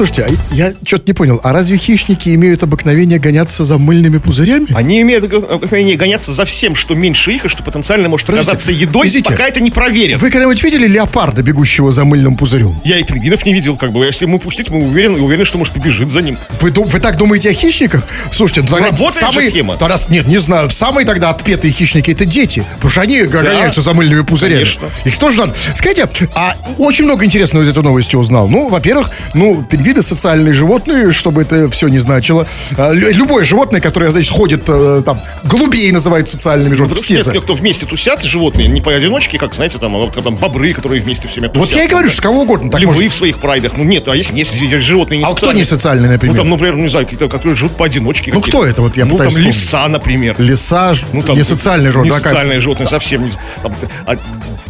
[0.00, 1.40] Слушайте, а я что-то не понял.
[1.42, 4.68] А разве хищники имеют обыкновение гоняться за мыльными пузырями?
[4.74, 8.72] Они имеют обыкновение гоняться за всем, что меньше их, и что потенциально может Подождите, оказаться
[8.72, 9.30] едой, извините.
[9.30, 10.18] пока это не проверят.
[10.18, 12.80] Вы когда-нибудь видели леопарда, бегущего за мыльным пузырем?
[12.82, 14.02] Я и пингвинов не видел, как бы.
[14.06, 16.38] Если ему пустить, мы уверены, уверены, что может побежит за ним.
[16.62, 18.02] Вы, вы так думаете о хищниках?
[18.32, 19.76] Слушайте, ну тогда Работает же самые, схема.
[19.76, 23.92] тогда нет, не знаю, самые тогда отпетые хищники это дети, потому что они гоняются за
[23.92, 24.60] мыльными пузырями.
[24.60, 24.88] конечно.
[25.04, 25.54] Их тоже надо.
[25.74, 28.48] Скажите, а очень много интересного из этой новости узнал.
[28.48, 32.46] Ну, во-первых, ну, пингвины социальные животные, чтобы это все не значило.
[32.76, 37.00] А, лю- любое животное, которое, значит, ходит э, там, голубей называют социальными животными.
[37.00, 40.72] Все за- кто вместе тусят, животные, не поодиночке, как, знаете, там, а вот там бобры,
[40.74, 41.78] которые вместе все время Вот тусят.
[41.78, 42.70] я и говорю, что кого угодно.
[42.70, 43.72] Так Львы может- в своих прайдах.
[43.76, 45.58] Ну нет, а если, если животные не А кто социальные?
[45.60, 46.36] не социальный, например?
[46.36, 48.30] Ну там, например, ну, не знаю, какие-то, которые живут поодиночке.
[48.32, 48.82] Ну, кто это?
[48.82, 50.36] Вот я Ну пытаюсь там лиса, например.
[50.38, 52.12] Лиса, Ну, там, не социальный животное.
[52.12, 52.30] Не а как?
[52.32, 53.30] социальные животные, совсем не...
[53.62, 53.74] Там,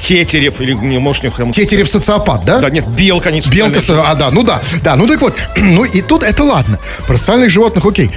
[0.01, 0.99] тетерев или не
[1.37, 2.59] прям- Тетерев социопат, да?
[2.59, 3.41] Да, нет, белка не.
[3.41, 6.79] Белка, а, да, ну да, да, ну так вот, ну и тут это ладно.
[7.07, 8.11] Про социальных животных, окей.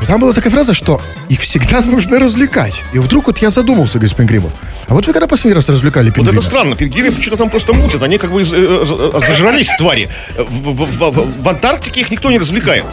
[0.00, 1.00] Но там была такая фраза, что
[1.32, 2.82] их всегда нужно развлекать.
[2.92, 4.52] И вдруг вот я задумался, господин Грибов.
[4.88, 6.36] А вот вы когда последний раз развлекали Вот пингвина?
[6.38, 10.08] это странно, пингвины почему-то там просто мутят, они как бы из- э, э, зажрались, твари.
[10.36, 12.84] В, в- в- в- Антарктике их никто не развлекает.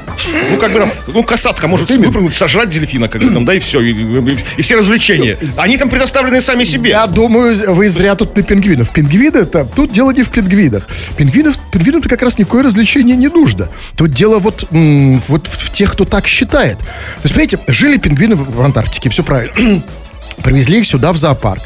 [0.52, 3.60] Ну, как бы там, ну, касатка может выпрыгнуть, сожрать дельфина, как бы там, да, и
[3.60, 5.38] все, и, и- и все развлечения.
[5.58, 6.92] Они там предоставлены сами себе.
[6.92, 8.90] Я думаю, вы зря тут на пингвинов.
[8.92, 10.88] Пингвины это тут дело не в пингвинах.
[11.18, 13.68] Пингвинов, пингвинам как раз никакое развлечение не нужно.
[13.98, 14.66] Тут дело вот,
[15.28, 16.78] вот в тех, кто так считает.
[16.78, 16.86] То
[17.24, 19.82] есть, понимаете, жили пингвины в в Антарктике, все правильно.
[20.44, 21.62] Привезли их сюда в зоопарк.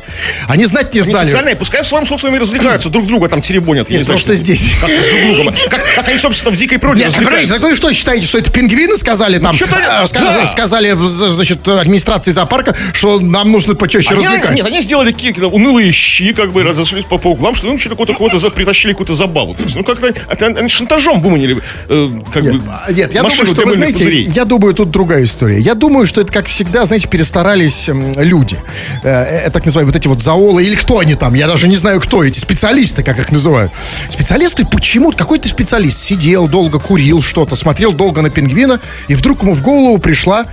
[0.48, 1.26] Они знать не знали.
[1.28, 3.90] социальные, пускай в своем социуме развлекаются, друг друга там теребонят.
[3.90, 4.62] я Нет, не знаю, просто что- здесь.
[4.82, 5.54] Как с друг другом.
[5.70, 7.54] Как, как они, собственно, в дикой природе Нет, развлекаются.
[7.54, 9.54] так вы что считаете, что это пингвины сказали там?
[9.56, 10.48] что-то- э, ска- да.
[10.48, 14.56] Сказали, значит, администрации зоопарка, что нам нужно почаще Они- развлекать.
[14.56, 17.96] нет, они сделали какие-то унылые щи, как бы разошлись по, по углам, что им что-то
[18.06, 19.54] какое-то за- притащили какую-то забаву.
[19.56, 23.22] То есть, ну, как-то это, они шантажом выманили, э, как Нет, бы, а, нет, я
[23.22, 24.24] думаю, что вы знаете, пузырей.
[24.26, 25.60] я думаю, тут другая история.
[25.60, 28.58] Я думаю, что это, как всегда, знаете, перестарались люди.
[29.04, 31.78] Э, э, так называемые вот эти вот зоолы, или кто они там, я даже не
[31.78, 33.72] знаю, кто эти специалисты, как их называют.
[34.10, 39.56] Специалисты почему-то, какой-то специалист сидел долго, курил что-то, смотрел долго на пингвина, и вдруг ему
[39.56, 40.46] в голову пришла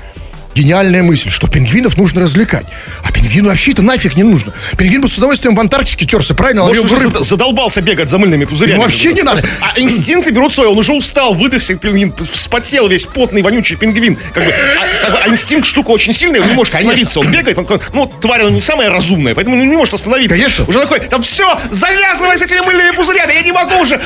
[0.54, 2.66] гениальная мысль, что пингвинов нужно развлекать.
[3.04, 4.52] А пингвину вообще это нафиг не нужно.
[4.76, 6.64] Пингвин бы с удовольствием в Антарктике терся, правильно?
[6.64, 8.76] Может, бы уже зад- задолбался бегать за мыльными пузырями.
[8.76, 9.42] Ну, вообще не надо.
[9.60, 10.70] А инстинкты берут свое.
[10.70, 14.16] Он уже устал, выдохся пингвин, вспотел весь потный, вонючий пингвин.
[14.34, 17.20] Как бы, а, как бы, а инстинкт штука очень сильная, он не может остановиться.
[17.20, 20.36] Он бегает, он, ну, тварь, он не самая разумная, поэтому он не может остановиться.
[20.36, 20.64] Конечно.
[20.66, 24.00] Уже такой, там все, завязывай с этими мыльными пузырями, я не могу уже.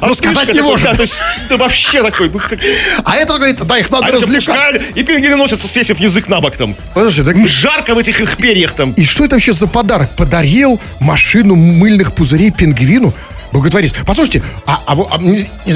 [0.00, 0.86] А Ну, сказать не может.
[0.86, 2.30] Да, то есть, да вообще такой.
[2.30, 2.58] Ну, как,
[3.04, 4.82] А это говорит, да, их надо а развлекать.
[4.94, 6.74] и пингвины носятся, свесив язык на бок там.
[6.94, 8.92] Подожди, так Жарко в этих их перьях там.
[8.92, 10.10] И что это вообще за подарок?
[10.10, 13.14] Подарил машину мыльных пузырей пингвину?
[13.52, 13.94] Благотворец.
[14.06, 15.18] Послушайте, а, а, а,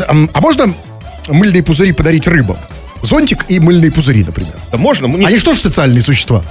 [0.09, 0.75] ам, а можно
[1.29, 2.59] мыльные пузыри подарить рыбам?
[3.03, 4.53] Зонтик и мыльные пузыри, например.
[4.70, 5.09] Да можно?
[5.09, 6.42] Ну, не- Они что же социальные существа?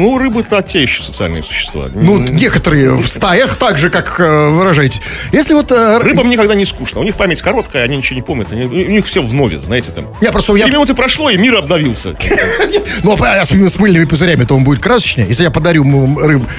[0.00, 1.88] Ну, рыбы-то те еще социальные существа.
[1.94, 5.02] Ну, некоторые в стаях так же, как э, выражаете.
[5.30, 5.70] Если вот...
[5.70, 7.00] э, Рыбам никогда не скучно.
[7.00, 8.50] У них память короткая, они ничего не помнят.
[8.50, 10.06] Они- у них все в нове, знаете, там.
[10.22, 10.56] Я просто...
[10.56, 12.16] Я, Три минуты прошло, и мир обновился.
[13.02, 15.28] ну, а с, мыльными пузырями, то он будет красочнее.
[15.28, 15.84] Если я подарю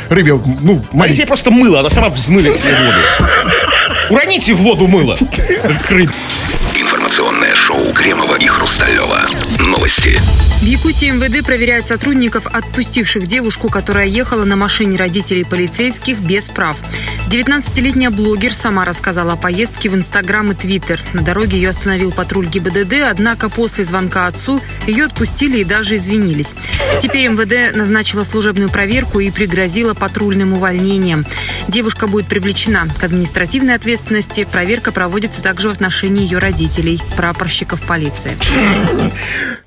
[0.09, 1.21] рыбе, ну, А если маленький...
[1.21, 2.99] ей просто мыло, она сама взмылит себе воду.
[4.11, 5.17] Уроните в воду мыло.
[6.75, 9.21] Информационное шоу Кремова и Хрусталева.
[9.61, 10.19] Новости.
[10.61, 16.77] В Якутии МВД проверяет сотрудников, отпустивших девушку, которая ехала на машине родителей полицейских без прав.
[17.29, 21.01] 19-летняя блогер сама рассказала о поездке в Инстаграм и Твиттер.
[21.13, 26.55] На дороге ее остановил патруль ГИБДД, однако после звонка отцу ее отпустили и даже извинились.
[27.01, 31.25] Теперь МВД назначила служебную проверку и пригрозила патрульным увольнением.
[31.67, 34.43] Девушка будет привлечена к административной ответственности.
[34.43, 38.37] Проверка проводится также в отношении ее родителей, прапорщиков полиции.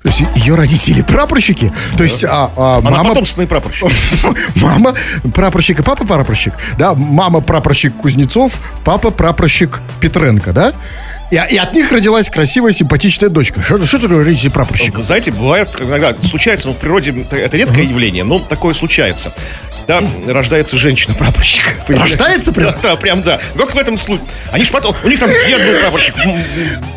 [0.03, 1.71] То есть ее родители прапорщики?
[1.97, 3.09] То есть а, а, Она мама...
[3.09, 3.87] потомственный прапорщик.
[4.61, 4.93] Мама
[5.33, 10.73] прапорщик и папа прапорщик, да, мама прапорщик Кузнецов, папа прапорщик Петренко, да?
[11.31, 13.61] И, и от них родилась красивая, симпатичная дочка.
[13.61, 15.01] Что, что такое родители прапорщика?
[15.01, 19.33] Знаете, бывает иногда, случается, ну, в природе это- это редкое явление, но такое случается.
[19.87, 21.75] Да, рождается женщина-прапорщик.
[21.87, 22.75] Рождается прям?
[22.81, 23.39] Да, прям да.
[23.55, 24.25] Как в этом случае.
[24.51, 26.15] Они ж потом, у них там дед был прапорщик,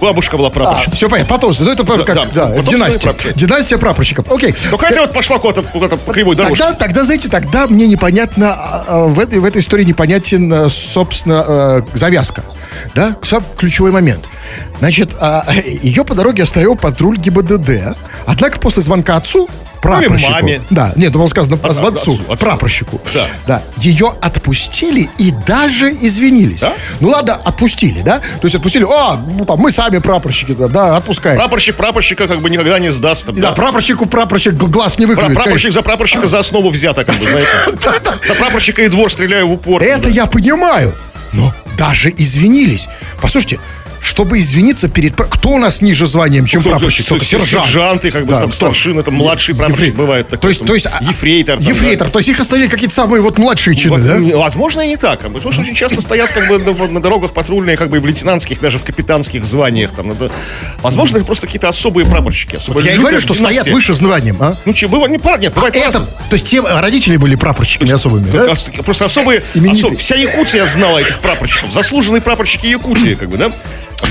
[0.00, 0.94] бабушка была прапорщик.
[0.94, 1.64] все понятно, потомство.
[1.64, 3.32] Ну, это как, да, да, потомственные династия.
[3.34, 4.30] Династия прапорщиков.
[4.32, 4.52] Окей.
[4.70, 6.64] Только Ска- это вот пошла куда-то куда по кривой дорожке.
[6.64, 10.68] Тогда, тогда, знаете, тогда мне непонятно, а, а, в этой, в этой истории непонятен, а,
[10.70, 12.42] собственно, а, завязка.
[12.94, 13.16] Да,
[13.56, 14.24] ключевой момент.
[14.78, 15.44] Значит, а,
[15.82, 17.96] ее по дороге оставил патруль ГИБДД.
[18.26, 19.48] Однако после звонка отцу,
[19.80, 20.32] прапорщику...
[20.32, 20.60] маме.
[20.70, 23.00] Да, нет, было сказано А, отцу, отцу, прапорщику.
[23.14, 23.24] Да.
[23.46, 26.60] Да, ее отпустили и даже извинились.
[26.60, 26.74] Да?
[27.00, 28.18] Ну ладно, отпустили, да?
[28.18, 31.36] То есть отпустили, а, ну там, мы сами прапорщики, да, да отпускаем.
[31.36, 33.26] Прапорщик прапорщика как бы никогда не сдаст.
[33.26, 33.54] там, Да, да.
[33.54, 35.34] прапорщику прапорщик глаз не Пра- выклюет.
[35.34, 37.50] Прапорщик за прапорщика за основу взято, как бы, знаете.
[38.28, 39.82] Да прапорщика и двор стреляю в упор.
[39.82, 40.94] Это я понимаю.
[41.32, 42.88] Но даже извинились.
[43.20, 43.60] Послушайте,
[44.08, 45.14] чтобы извиниться перед...
[45.14, 47.04] Кто у нас ниже званием, чем Кто- прапорщик?
[47.04, 47.66] кто- Только сержант.
[47.66, 48.52] сержанты, как бы, там, кто?
[48.52, 50.86] старшины, там, младший прапорщик бывает такой, То есть, то есть...
[50.86, 52.06] а, ефрейтор, там, Ефрейтор.
[52.08, 52.12] да.
[52.12, 54.16] То есть их оставили какие-то самые вот младшие чины, да?
[54.18, 55.20] Воз- Возможно, и не так.
[55.20, 57.98] как бы, Потому что очень часто стоят как бы на, на дорогах патрульные, как бы
[57.98, 59.90] и в лейтенантских, даже в капитанских званиях.
[59.92, 60.30] Там, надо-
[60.82, 62.56] Возможно, это просто какие-то особые прапорщики.
[62.56, 63.60] особо Я и говорю, что династия.
[63.60, 64.56] стоят выше званием, а?
[64.64, 66.06] Ну, че, бывает, не, пара- нет, бывает Это, по-разному.
[66.30, 68.50] то есть те родители были прапорщиками особыми, да?
[68.52, 69.92] Ос- Просто особые, Именитые.
[69.92, 71.72] осо- вся Якутия знала этих прапорщиков.
[71.72, 73.50] Заслуженные прапорщики Якутии, как бы, да?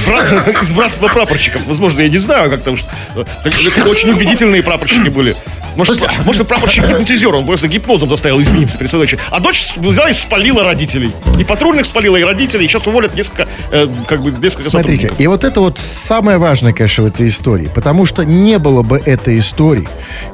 [0.06, 1.66] Брат- из братства прапорщиков.
[1.68, 2.76] Возможно, я не знаю, как там.
[3.16, 5.36] это очень убедительные прапорщики были.
[5.76, 9.24] Может, есть- может прапорщик гипнотизер, он просто гипнозом заставил измениться перед своей дочерью.
[9.30, 11.12] А дочь взяла и спалила родителей.
[11.40, 12.66] И патрульных спалила, и родителей.
[12.66, 16.74] И сейчас уволят несколько, э, как бы, несколько Смотрите, и вот это вот самое важное,
[16.74, 17.70] конечно, в этой истории.
[17.74, 19.88] Потому что не было бы этой истории,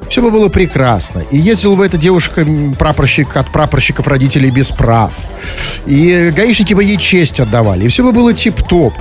[0.09, 1.23] все бы было прекрасно.
[1.31, 2.45] И ездила бы эта девушка,
[2.79, 5.11] прапорщик от прапорщиков родителей без прав.
[5.85, 7.85] И гаишники бы ей честь отдавали.
[7.85, 8.93] И все бы было тип-топ.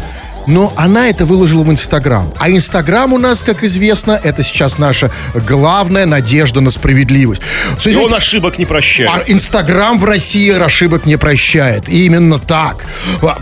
[0.46, 2.32] Но она это выложила в Инстаграм.
[2.38, 7.42] А Инстаграм у нас, как известно, это сейчас наша главная надежда на справедливость.
[7.42, 9.10] И Смотрите, он ошибок не прощает.
[9.10, 11.88] а Инстаграм в России ошибок не прощает.
[11.88, 12.84] И именно так.
[13.22, 13.38] А,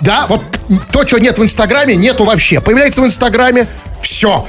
[0.00, 0.42] Да, вот
[0.92, 2.60] то, чего нет в Инстаграме, нету вообще.
[2.60, 3.66] Появляется в Инстаграме,
[4.02, 4.46] все.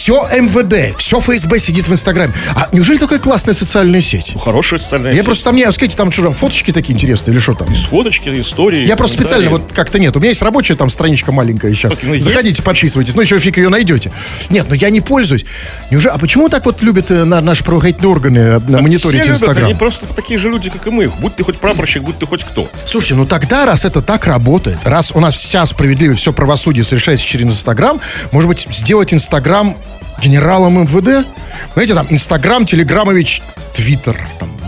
[0.00, 2.32] Все МВД, все ФСБ сидит в Инстаграме.
[2.54, 4.30] А неужели такая классная социальная сеть?
[4.32, 5.26] Ну, Хорошая социальная Я сеть.
[5.26, 7.76] просто там не, скажите, там что там, фоточки такие интересные или что там?
[7.76, 8.86] С фоточки, истории.
[8.86, 10.16] Я просто специально, вот как-то нет.
[10.16, 11.92] У меня есть рабочая там страничка маленькая сейчас.
[12.02, 12.24] Ну, есть?
[12.24, 13.14] Заходите, подписывайтесь.
[13.14, 14.10] Ну, еще фиг ее найдете.
[14.48, 15.44] Нет, но я не пользуюсь.
[15.90, 19.66] Неужели, а почему так вот любят э, на, наши правоохранительные органы э, Так мониторить Инстаграм?
[19.66, 21.10] Они просто такие же люди, как и мы.
[21.10, 22.70] Будь ты хоть прапорщик, будь ты хоть кто.
[22.86, 27.26] Слушайте, ну тогда, раз это так работает, раз у нас вся справедливость, все правосудие совершается
[27.26, 28.00] через Инстаграм,
[28.32, 29.76] может быть, сделать Инстаграм
[30.20, 31.26] генералом МВД?
[31.74, 33.42] Знаете, там, Инстаграм, Телеграмович,
[33.74, 34.16] Твиттер,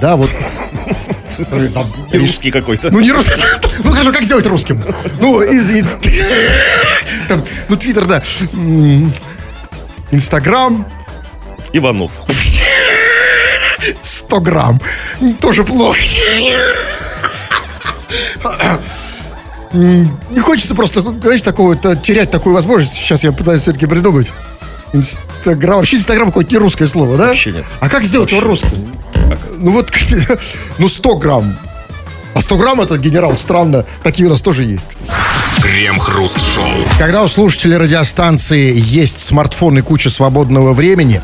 [0.01, 0.31] да, вот.
[2.13, 2.91] Русский какой-то.
[2.91, 3.41] Ну, не русский.
[3.85, 4.83] Ну, хорошо, как сделать русским?
[5.21, 5.71] Ну, из...
[5.71, 5.97] из-
[7.29, 8.23] там, ну, Твиттер, да.
[10.11, 10.87] Инстаграм
[11.73, 12.13] Иванов.
[14.03, 14.81] 100 грамм.
[15.41, 15.99] Тоже плохо.
[19.73, 22.95] Не хочется просто, знаешь, такого, та- терять такую возможность.
[22.95, 24.31] Сейчас я пытаюсь все-таки придумать.
[25.43, 25.77] Инстаграм.
[25.79, 27.29] Вообще Инстаграм какое-то не русское слово, да?
[27.29, 27.65] Вообще нет.
[27.81, 28.71] А как сделать его русским?
[29.59, 29.91] Ну вот,
[30.79, 31.57] ну 100 грамм.
[32.35, 33.85] А 100 грамм это генерал, странно.
[34.03, 34.85] Такие у нас тоже есть.
[35.61, 36.65] Крем-хруст-шоу.
[36.99, 41.21] Когда у слушателей радиостанции есть смартфон и куча свободного времени,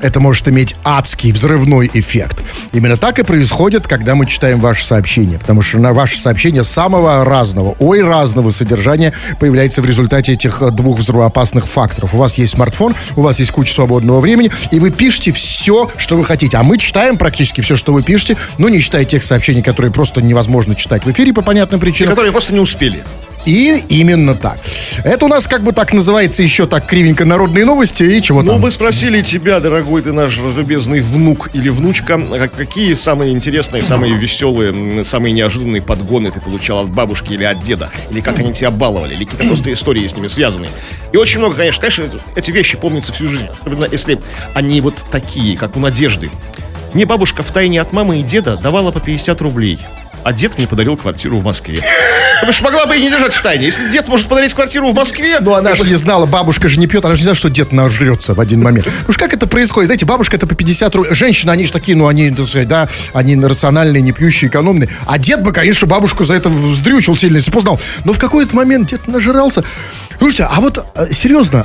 [0.00, 2.42] это может иметь адский взрывной эффект.
[2.72, 5.38] Именно так и происходит, когда мы читаем ваши сообщения.
[5.38, 10.70] Потому что на ваши сообщения самого разного, ой, разного содержания появляется в результате этих э,
[10.70, 12.14] двух взрывоопасных факторов.
[12.14, 16.16] У вас есть смартфон, у вас есть куча свободного времени, и вы пишете все, что
[16.16, 16.56] вы хотите.
[16.56, 20.22] А мы читаем практически все, что вы пишете, но не читая тех сообщений, которые просто
[20.22, 22.10] невозможно читать в эфире по понятным причинам.
[22.10, 23.02] Которые просто не успели.
[23.46, 24.58] И именно так.
[25.04, 28.52] Это у нас как бы так называется еще так кривенько народные новости и чего Ну,
[28.52, 28.60] там.
[28.60, 34.14] мы спросили тебя, дорогой ты наш разлюбезный внук или внучка, а какие самые интересные, самые
[34.14, 37.90] веселые, самые неожиданные подгоны ты получал от бабушки или от деда?
[38.10, 39.14] Или как они тебя баловали?
[39.14, 40.68] Или какие-то просто истории с ними связаны?
[41.12, 43.46] И очень много, конечно, конечно, эти вещи помнятся всю жизнь.
[43.60, 44.18] Особенно если
[44.54, 46.28] они вот такие, как у Надежды.
[46.92, 49.78] Мне бабушка в тайне от мамы и деда давала по 50 рублей.
[50.28, 51.82] А дед мне подарил квартиру в Москве.
[52.34, 53.64] Потому что могла бы и не держать в тайне.
[53.64, 55.38] Если дед может подарить квартиру в Москве...
[55.40, 57.72] Ну, она же не знала, бабушка же не пьет, она же не знает, что дед
[57.72, 58.86] нажрется в один момент.
[59.08, 59.86] Уж как это происходит?
[59.86, 61.14] Знаете, бабушка это по 50 рублей.
[61.14, 64.90] Женщины, они же такие, ну, они, так сказать, да, они рациональные, не пьющие, экономные.
[65.06, 67.80] А дед бы, конечно, бабушку за это вздрючил сильно, если бы узнал.
[68.04, 69.64] Но в какой-то момент дед нажрался.
[70.18, 71.64] Слушайте, а вот, э, серьезно,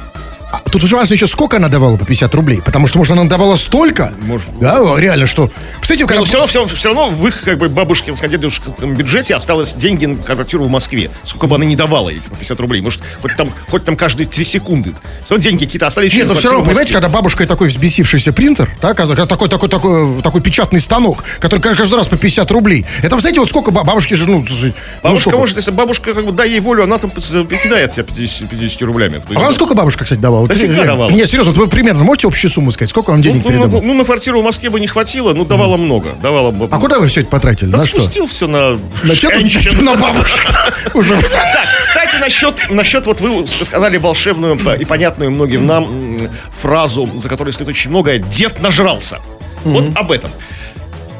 [0.71, 2.61] Тут уже важно еще, сколько она давала по 50 рублей.
[2.63, 4.13] Потому что, может, она давала столько.
[4.21, 4.47] Может.
[4.59, 5.49] Да, реально, что...
[5.77, 6.23] Представляете, Но когда...
[6.25, 10.15] все равно, все, все равно в их как бы бабушкин, дедушкином бюджете осталось деньги на
[10.15, 11.09] квартиру в Москве.
[11.23, 12.81] Сколько бы она ни давала, эти по 50 рублей.
[12.81, 14.93] Может, хоть там, хоть там каждые 3 секунды.
[15.25, 16.13] Все равно деньги какие-то остались.
[16.13, 19.69] Нет, но все равно, понимаете, когда бабушка и такой взбесившийся принтер, да, когда- такой, такой,
[19.69, 22.85] такой, такой печатный станок, который каждый раз по 50 рублей.
[23.01, 25.37] Это, знаете, вот сколько ба- бабушки же, ну, ну, Бабушка сколько?
[25.37, 29.21] может, если бабушка как бы дай ей волю, она там покидает тебя 50, 50 рублями.
[29.35, 30.42] А вам сколько бабушка, кстати, давала?
[30.47, 30.86] Вот, фига реально.
[30.86, 31.10] давала.
[31.10, 32.89] Нет, серьезно, вот вы примерно можете общую сумму сказать?
[32.89, 33.82] Сколько вам ну, денег ну, передавала?
[33.82, 36.10] ну, ну, на квартиру в Москве бы не хватило, ну, давала много.
[36.21, 36.67] Давала бы.
[36.69, 37.69] А куда вы все это потратили?
[37.69, 38.01] Да На что?
[38.01, 39.84] спустил все на, На женщин.
[39.86, 40.45] на бабушек.
[40.93, 41.15] Уже.
[41.15, 46.17] Так, кстати, насчет, насчет вот вы сказали волшебную и понятную многим нам
[46.51, 48.19] фразу, за которой стоит очень многое.
[48.19, 49.19] Дед нажрался.
[49.63, 50.32] Вот об этом.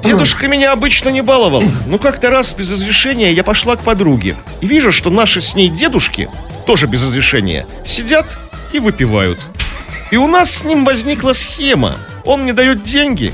[0.04, 1.64] Дедушка меня обычно не баловал.
[1.88, 4.36] Но как-то раз без разрешения я пошла к подруге.
[4.60, 6.30] И вижу, что наши с ней дедушки,
[6.66, 8.26] тоже без разрешения, сидят
[8.74, 9.40] и выпивают.
[10.12, 11.96] И у нас с ним возникла схема.
[12.26, 13.34] Он мне дает деньги,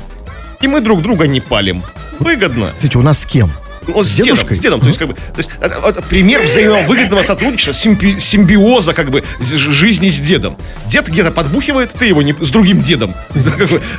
[0.62, 1.84] и мы друг друга не палим.
[2.20, 2.72] Выгодно.
[2.78, 3.50] Кстати, у нас с кем?
[3.88, 7.24] Ну, с, С дедом, с дедом, то есть, как бы, то есть, это пример взаимовыгодного
[7.24, 10.56] сотрудничества, симби- симбиоза, как бы, жизни с дедом.
[10.88, 13.14] Дед где-то подбухивает, ты его не, с другим дедом.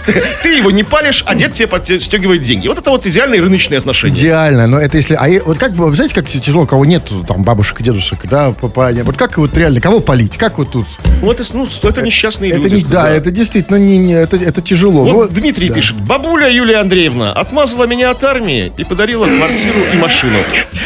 [0.06, 2.68] Ты, ты его не палишь, а дед тебе подстегивает деньги.
[2.68, 4.14] Вот это вот идеальные рыночные отношения.
[4.14, 5.14] Идеально, но это если...
[5.14, 8.90] А вот как бы, знаете, как тяжело, кого нет, там, бабушек и дедушек, да, папа,
[9.04, 10.36] вот как вот реально, кого полить?
[10.36, 10.86] Как вот тут?
[11.22, 12.74] Ну, это, ну, это несчастные Это люди.
[12.76, 15.04] не, да, это действительно не, не- это, это тяжело.
[15.04, 15.74] Вот Ну, Дмитрий да.
[15.74, 15.96] пишет.
[15.96, 20.38] Бабуля Юлия Андреевна отмазала меня от армии и подарила квартиру и машину.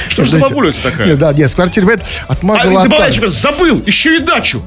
[0.09, 1.09] Что ж за бабуля такая?
[1.09, 4.62] Нет, да, нет, с квартиры А, отмазала от добавляй, забыл, еще и дачу.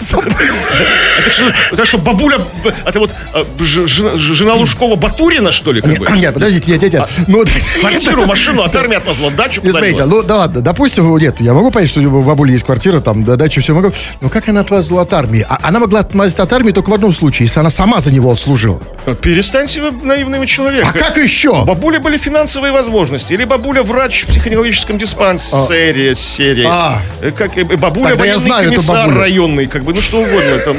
[0.00, 2.40] Это что, это что, бабуля,
[2.84, 3.86] это вот а, ж-
[4.18, 5.82] жена Лужкова Батурина, что ли?
[6.16, 7.02] Нет, подождите, нет, нет, нет.
[7.02, 7.44] А, Ну,
[7.80, 10.22] Квартиру, машину от армии отмазала, дачу Не смотрите, подарила.
[10.22, 13.24] ну да ладно, допустим, ну, нет, я могу понять, что у бабули есть квартира, там,
[13.24, 13.92] да, дача, все могу.
[14.20, 15.44] Но как она отмазала от армии?
[15.48, 18.30] А- она могла отмазать от армии только в одном случае, если она сама за него
[18.30, 18.80] отслужила.
[19.22, 20.90] Перестаньте вы наивным человеком.
[20.94, 21.64] А как еще?
[21.64, 23.32] Бабули были финансовые возможности.
[23.32, 26.66] Или бабуля врач в психоневрологическом диспансере, серии.
[26.68, 27.00] А.
[27.20, 30.76] Э, Как, э, бабуля военный комиссар районный, как бы, ну что угодно там.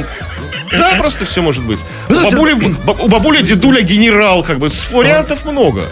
[0.72, 1.80] Да, просто все может быть.
[2.10, 5.84] У Ну, бабули, ба- у бабули дедуля генерал, как бы, вариантов много.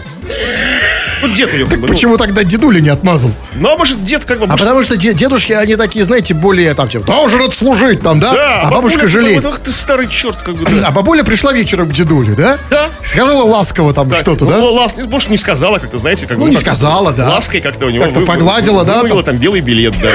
[1.22, 3.30] Ну, дед ее, как бы, ну, Почему тогда дедуля не отмазал?
[3.54, 6.34] ну, а может, дед, как бы, А может, потому что де- дедушки, они такие, знаете,
[6.34, 8.32] более там, типа, должен отслужить там, да?
[8.34, 9.46] да, а бабушка бабуля, жалеет.
[9.46, 10.88] ах ты старый черт, как бы, да.
[10.88, 12.58] А бабуля пришла вечером к дедуле, да?
[12.68, 12.90] Да.
[13.02, 14.58] Сказала ласково там Так, что-то, ну, да?
[14.82, 17.30] лас- может, не сказала, как-то, знаете, как Ну, бы, не сказала, да.
[17.30, 18.04] Лаской как-то у него.
[18.04, 19.22] Как-то вы- погладила, вы- да, там?
[19.24, 20.10] там белый билет, да.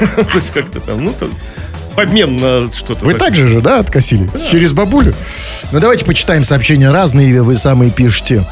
[0.24, 1.28] То есть как-то там, ну, там,
[2.00, 3.04] в обмен на что-то.
[3.04, 3.30] Вы такое.
[3.30, 4.30] так же да, откосили?
[4.50, 5.14] Через бабулю?
[5.70, 8.44] Ну, давайте почитаем сообщения разные, вы самые пишете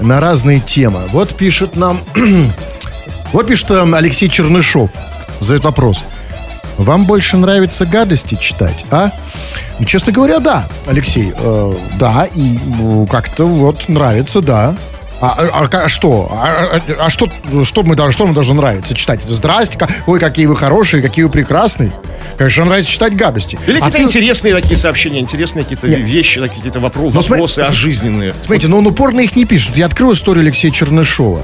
[0.00, 1.00] на разные темы.
[1.12, 2.00] Вот пишет нам...
[3.32, 4.90] вот пишет эм, Алексей Чернышов.
[5.40, 6.04] Задает вопрос.
[6.76, 9.10] Вам больше нравится гадости читать, а?
[9.78, 14.76] Ну, честно говоря, да, Алексей, э, да, и ну, как-то вот нравится, да.
[15.20, 16.28] А, а- а что?
[16.30, 17.28] А, а- а что,
[17.64, 19.22] что, мы, что нам должно нравиться читать?
[19.22, 21.92] Здрасте, ой, какие вы хорошие, какие вы прекрасные.
[22.36, 23.58] Конечно, нравится читать гадости.
[23.66, 25.98] Или А какие-то ты- интересные такие сообщения, интересные какие-то Нет.
[26.00, 28.32] вещи, такие какие-то вопро- Ну, вопросы см- ожизненные.
[28.42, 29.76] Смотрите, но он упорно их не пишет.
[29.76, 31.42] Я открыл историю Алексея Чернышова.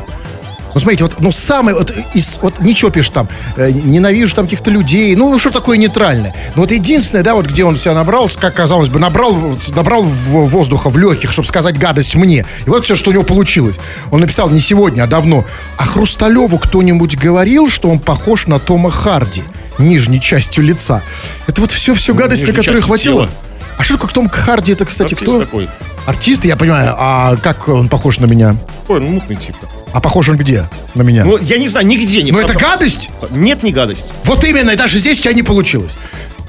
[0.74, 4.70] Ну, смотрите, вот, ну, самое, вот, из, вот ничего пишет там, э, ненавижу там каких-то
[4.70, 6.34] людей, ну, ну, что такое нейтральное.
[6.56, 9.36] Ну, вот единственное, да, вот где он себя набрал, как казалось бы, набрал,
[9.74, 12.44] набрал в- воздуха в легких, чтобы сказать гадость мне.
[12.66, 13.78] И вот все, что у него получилось.
[14.10, 15.44] Он написал не сегодня, а давно.
[15.76, 19.44] А Хрусталеву кто-нибудь говорил, что он похож на Тома Харди
[19.78, 21.02] нижней частью лица?
[21.46, 23.26] Это вот все-все гадости, нижней которые хватило.
[23.26, 23.30] тела.
[23.78, 25.38] А что такое Том Харди, это, кстати, Артист кто?
[25.40, 25.68] такой.
[26.06, 26.94] Артист, я понимаю.
[26.98, 28.56] А как он похож на меня?
[28.88, 29.66] Ой, ну мутный типа.
[29.94, 30.64] А похож он где?
[30.96, 31.24] На меня?
[31.24, 33.10] Ну, я не знаю, нигде не Ну, это гадость?
[33.30, 34.10] Нет, не гадость.
[34.24, 35.92] Вот именно, и даже здесь у тебя не получилось.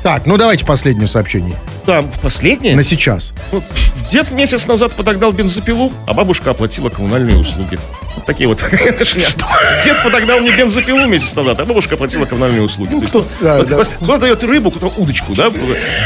[0.01, 1.55] Так, ну давайте последнее сообщение.
[1.86, 2.75] Да, последнее.
[2.75, 3.34] На сейчас.
[3.51, 3.63] Вот
[4.12, 7.77] Дед месяц назад подогнал бензопилу, а бабушка оплатила коммунальные услуги.
[8.15, 8.63] Вот такие вот.
[8.71, 12.95] Дед подогнал мне бензопилу месяц назад, а бабушка оплатила коммунальные услуги.
[12.95, 13.77] Есть, кто- да, вот- да.
[13.77, 15.51] вот Кто дает рыбу, кто удочку, да?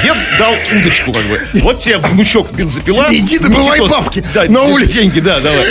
[0.03, 1.39] Дед дал удочку, как бы.
[1.53, 3.07] Вот тебе внучок бензопила.
[3.09, 4.99] Иди добывай бабки Да, на улице.
[4.99, 5.65] Деньги, да, давай.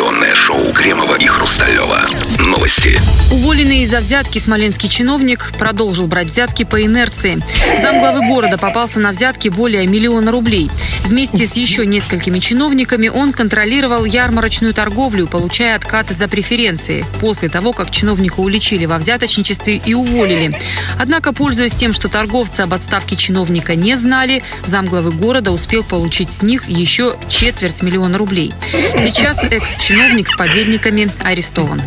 [0.00, 2.00] Информационное шоу Кремова и Хрусталева.
[2.40, 2.98] Новости.
[3.30, 7.40] Уволенный из-за взятки смоленский чиновник продолжил брать взятки по инерции.
[7.80, 10.68] Замглавы города попался на взятки более миллиона рублей.
[11.04, 17.04] Вместе с еще несколькими чиновниками он контролировал ярмарочную торговлю, получая откаты за преференции.
[17.20, 20.52] После того, как чиновника уличили во взяточничестве и уволили.
[20.98, 26.42] Однако, пользуясь тем, что торговцы об отставке чиновника не знали, замглавы города успел получить с
[26.42, 28.52] них еще четверть миллиона рублей.
[28.98, 31.82] Сейчас экс-чиновник с подельниками арестован.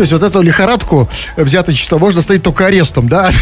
[0.00, 3.30] То есть вот эту лихорадку взяточества можно остановить только арестом, да?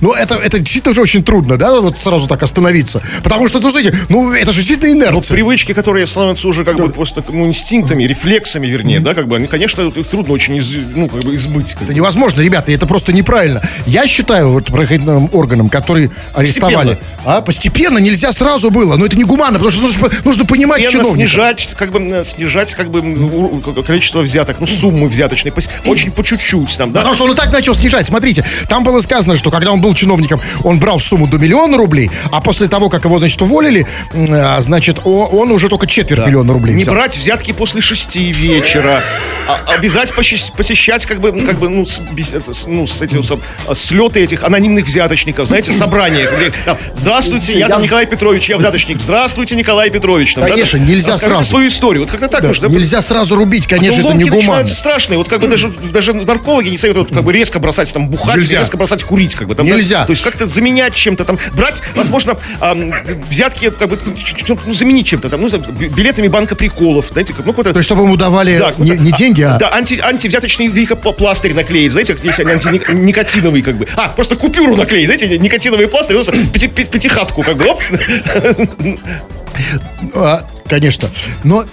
[0.00, 3.00] Ну, это, это действительно уже очень трудно, да, вот сразу так остановиться.
[3.22, 5.34] Потому что, ну, знаете, ну, это же действительно инерция.
[5.36, 9.46] Привычки, которые становятся уже как бы просто ну, инстинктами, рефлексами, вернее, да, как бы, они,
[9.46, 11.76] конечно, их трудно очень из- ну, как бы избыть.
[11.80, 13.62] Это невозможно, ребята, это просто неправильно.
[13.86, 19.24] Я считаю вот правоохранительным органам, которые арестовали, а постепенно нельзя сразу было, но это не
[19.24, 21.28] гуманно, потому что нужно, нужно понимать Постепенно чиновника.
[21.30, 26.22] снижать, как бы, э, снижать, как бы, количество взяток, ну, суммы взяточные, пос- очень по
[26.24, 27.00] чуть-чуть, там, да.
[27.00, 28.06] Потому что он и так начал снижать.
[28.06, 32.10] Смотрите, там было сказано, что когда он был чиновником, он брал сумму до миллиона рублей,
[32.30, 33.86] а после того, как его, значит, уволили,
[34.30, 36.94] а, значит, он уже только четверть миллиона рублей Не взял.
[36.94, 39.02] брать взятки после шести вечера.
[39.48, 42.00] А, обязать посещ- посещать, как бы, как бы, ну, с,
[42.66, 46.28] ну, с а, слеты этих анонимных взяточников, знаете, собрания.
[46.34, 49.00] где там, Здравствуйте, я, там Николай Петрович, я взяточник.
[49.00, 50.34] Здравствуйте, Николай Петрович.
[50.34, 51.44] Там, да, Конечно, там, нельзя сразу.
[51.44, 52.02] свою историю.
[52.02, 52.66] Вот как-то так Да, нужно.
[52.66, 54.68] Нельзя сразу рубить, конечно, Ну, это не гуманно.
[55.02, 55.18] Страшные.
[55.18, 58.58] Вот как бы даже, даже наркологи не советуют как бы резко бросать там бухать, Нельзя.
[58.58, 59.34] резко бросать курить.
[59.34, 59.74] Как бы, там, да.
[59.74, 60.04] Нельзя.
[60.04, 61.38] То есть как-то заменять чем-то там.
[61.54, 62.92] Брать, возможно, ам,
[63.28, 63.98] взятки, как бы,
[64.48, 67.08] ну, заменить чем-то там, ну, билетами банка приколов.
[67.12, 69.58] Знаете, как, ну, То есть, чтобы ему давали да, не, не деньги, а...
[69.58, 70.68] Да, анти, антивзяточный
[71.16, 73.88] пластырь наклеить, знаете, как есть они антиникотиновый, как бы.
[73.96, 77.80] А, просто купюру наклеить, знаете, никотиновый пластырь, ну, пяти- пяти- пятихатку, как бы, оп.
[80.68, 81.08] Конечно.
[81.44, 81.64] Но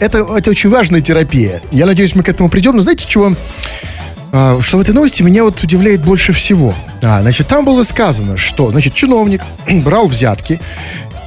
[0.00, 1.60] это, это очень важная терапия.
[1.72, 2.76] Я надеюсь, мы к этому придем.
[2.76, 3.34] Но знаете, чего?
[4.32, 6.74] А, что в этой новости меня вот удивляет больше всего.
[7.02, 9.42] А, значит, там было сказано, что, значит, чиновник
[9.84, 10.60] брал взятки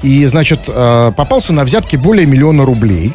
[0.01, 3.13] и, значит, э, попался на взятки более миллиона рублей.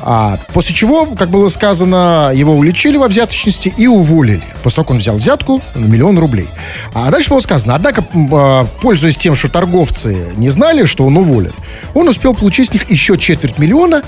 [0.00, 4.42] А, после чего, как было сказано, его уличили во взяточности и уволили.
[4.62, 6.48] После того, как он взял взятку на миллион рублей.
[6.94, 11.52] А дальше было сказано, однако, а, пользуясь тем, что торговцы не знали, что он уволен,
[11.94, 14.02] он успел получить с них еще четверть миллиона,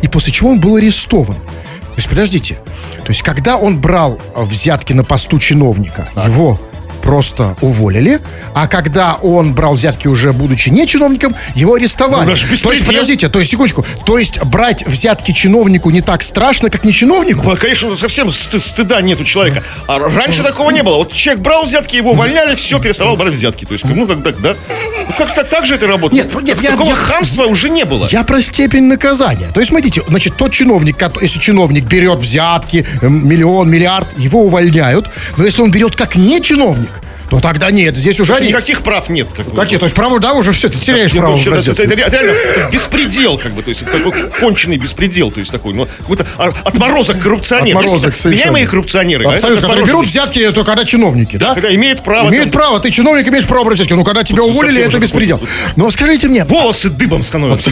[0.00, 1.34] и после чего он был арестован.
[1.34, 6.58] То есть, подождите, то есть, когда он брал взятки на посту чиновника, его
[7.02, 8.20] просто уволили,
[8.54, 12.30] а когда он брал взятки уже будучи не чиновником, его арестовали.
[12.30, 16.70] Ну, то есть, подождите, то есть, секундочку, то есть брать взятки чиновнику не так страшно,
[16.70, 17.42] как не чиновнику?
[17.44, 19.62] Ну, Конечно, совсем сты- стыда нет у человека.
[19.86, 20.96] А раньше такого не было.
[20.96, 23.64] Вот человек брал взятки, его увольняли, все, переставал брать взятки.
[23.64, 24.54] То есть, ну, как так, да?
[24.68, 26.32] Ну, как так, же это работает?
[26.34, 28.06] Нет, нет, я- Такого я- хамства уже не было.
[28.10, 29.48] Я про степень наказания.
[29.54, 35.06] То есть, смотрите, значит, тот чиновник, если чиновник берет взятки, миллион, миллиард, его увольняют.
[35.36, 36.90] Но если он берет как не чиновник,
[37.30, 38.48] То тогда нет, здесь уже арест.
[38.50, 39.28] Никаких прав нет.
[39.36, 39.52] Как.
[39.54, 39.78] Какие?
[39.78, 41.32] То есть право, да, уже все, ты теряешь право.
[41.32, 42.00] ну, что, брать это, взятки.
[42.00, 45.74] это реально это беспредел, как бы, то есть это такой конченый беспредел, то есть такой,
[45.74, 47.76] ну, какой-то а- отморозок коррупционер.
[47.76, 48.24] Отморозок, Есть.
[48.26, 49.24] Меняемые коррупционеры.
[49.26, 51.54] а Абсолютно, это которые берут взятки только когда чиновники, да?
[51.54, 52.28] Когда имеют право.
[52.28, 53.92] Имеют там, право, ты чиновник имеешь право брать взятки.
[53.92, 55.40] Ну, когда тебя Тут уволили, это беспредел.
[55.76, 57.70] Но скажите мне, Волосы дыбом становятся.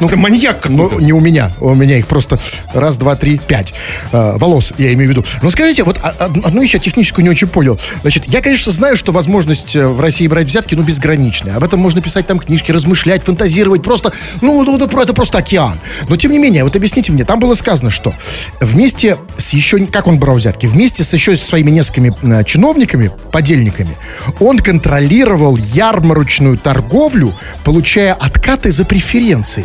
[0.00, 1.02] Ну, это маньяк Ну, какой-то.
[1.04, 1.50] не у меня.
[1.60, 2.38] У меня их просто
[2.74, 3.72] раз, два, три, пять
[4.12, 5.24] э, волос, я имею в виду.
[5.42, 7.78] Но скажите, вот а- од- одну еще техническую не очень понял.
[8.02, 11.54] Значит, я, конечно, знаю, что возможность э, в России брать взятки, ну, безграничная.
[11.54, 13.80] Об этом можно писать там книжки, размышлять, фантазировать.
[13.84, 15.78] Просто, ну, ну, это, это просто океан.
[16.08, 18.12] Но, тем не менее, вот объясните мне, там было сказано, что
[18.60, 19.78] вместе с еще...
[19.86, 20.66] Как он брал взятки?
[20.66, 23.96] Вместе с еще своими несколькими э, чиновниками, подельниками,
[24.40, 27.32] он контролировал ярмарочную торговлю,
[27.64, 29.64] получая откаты за преференции.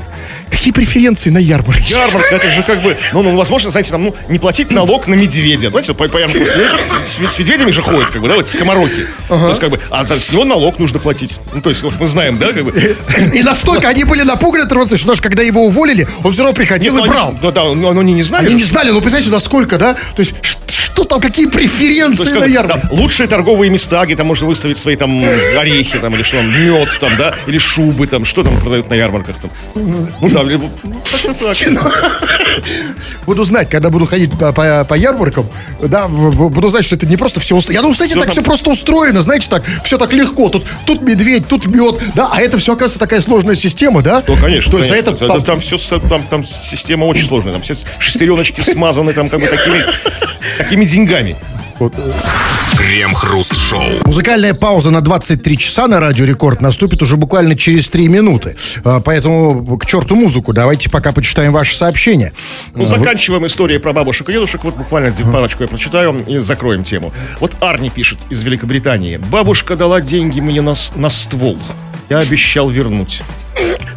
[0.52, 1.92] Какие преференции на ярмарке?
[1.92, 5.16] Ярмарка, это же как бы, ну, ну, возможно, знаете, там, ну, не платить налог на
[5.16, 5.72] медведя.
[5.72, 9.07] Знаете, по, по ярмарке с, с- с медведями же ходят, как бы, да, вот скомороки.
[9.28, 11.38] То есть, как бы, а за- с него налог нужно платить.
[11.54, 12.98] Ну, то есть, уж мы знаем, да, как бы.
[13.34, 16.94] И настолько они были напуганы, Алексеевич, что даже когда его уволили, он все равно приходил
[16.94, 17.32] Ну, и они брал.
[17.34, 18.46] ж- Да, да, ну, они не знали.
[18.48, 19.94] Они не знали, ну, представляете, насколько, да?
[20.16, 20.34] То есть,
[20.68, 22.88] что там, какие преференции есть, на как, ярмарке?
[22.90, 25.24] да, лучшие торговые места, где там можно выставить свои там
[25.58, 28.94] орехи, там, или что там, мед, там, да, или шубы, там, что там продают на
[28.96, 29.52] ярмарках, там.
[29.76, 30.70] Ну, да, либо-.
[33.26, 35.46] Буду знать, когда буду ходить по, по- по ярмаркам,
[35.82, 37.78] да, буду знать, что это не просто все устроено.
[37.78, 40.50] Я думаю, знаете, Всё так там- все просто устроено, знаете, так, все так легко.
[40.50, 44.24] Тут, тут медведь, тут мед, да, а это все, оказывается, такая сложная система, да?
[44.28, 44.72] Ну, конечно.
[44.72, 45.12] То есть, конечно.
[45.12, 49.30] а это, Это там все, там, там система очень сложная, там все шестереночки смазаны, там,
[49.30, 49.86] как бы, такими,
[50.58, 51.36] такими деньгами.
[52.88, 53.82] Крем-хруст-шоу.
[54.06, 58.56] Музыкальная пауза на 23 часа на Радио Рекорд наступит уже буквально через 3 минуты.
[58.86, 60.54] А, Поэтому к черту музыку.
[60.54, 62.32] Давайте пока почитаем ваши сообщения.
[62.76, 64.64] Ну, заканчиваем историю про бабушек и дедушек.
[64.64, 67.12] Вот буквально парочку я прочитаю и закроем тему.
[67.42, 69.18] Вот Арни пишет из Великобритании.
[69.18, 71.58] Бабушка дала деньги мне на, на ствол.
[72.10, 73.22] Я обещал вернуть.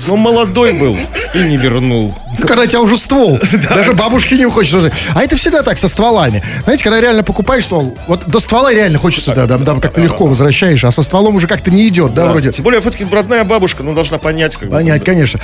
[0.09, 0.97] Но молодой был
[1.35, 2.17] и не вернул.
[2.39, 3.39] Ну, Когда у тебя уже ствол.
[3.69, 4.91] Даже бабушке не хочется.
[5.15, 6.43] А это всегда так со стволами.
[6.65, 10.27] Знаете, когда реально покупаешь ствол, вот до ствола реально хочется, да, да, да, как-то легко
[10.27, 12.53] возвращаешь, а со стволом уже как-то не идет, да, вроде.
[12.53, 14.57] Тем более, все-таки родная бабушка, ну, должна понять.
[14.57, 15.41] Как бы, Понять, конечно.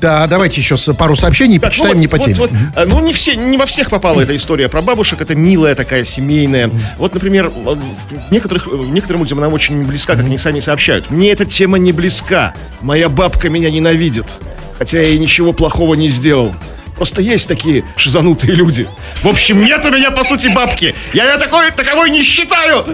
[0.00, 2.36] Да, давайте еще пару сообщений Так, ну почитаем вот- не по вот- теме.
[2.38, 5.20] вот, а, ну, не, все, не во всех попала эта история про бабушек.
[5.20, 6.70] Это милая такая, семейная.
[6.98, 7.76] Вот, например, э,
[8.30, 11.10] некоторых, э, некоторым людям она очень близка, как они сами сообщают.
[11.10, 12.54] Мне эта тема не близка.
[12.80, 14.26] Моя бабка меня ненавидит.
[14.78, 16.52] Хотя я ей ничего плохого не сделал.
[16.96, 18.86] Просто есть такие шизанутые люди.
[19.22, 20.94] В общем, нет у меня, по сути, бабки.
[21.12, 22.84] Я ее такой, таковой не считаю.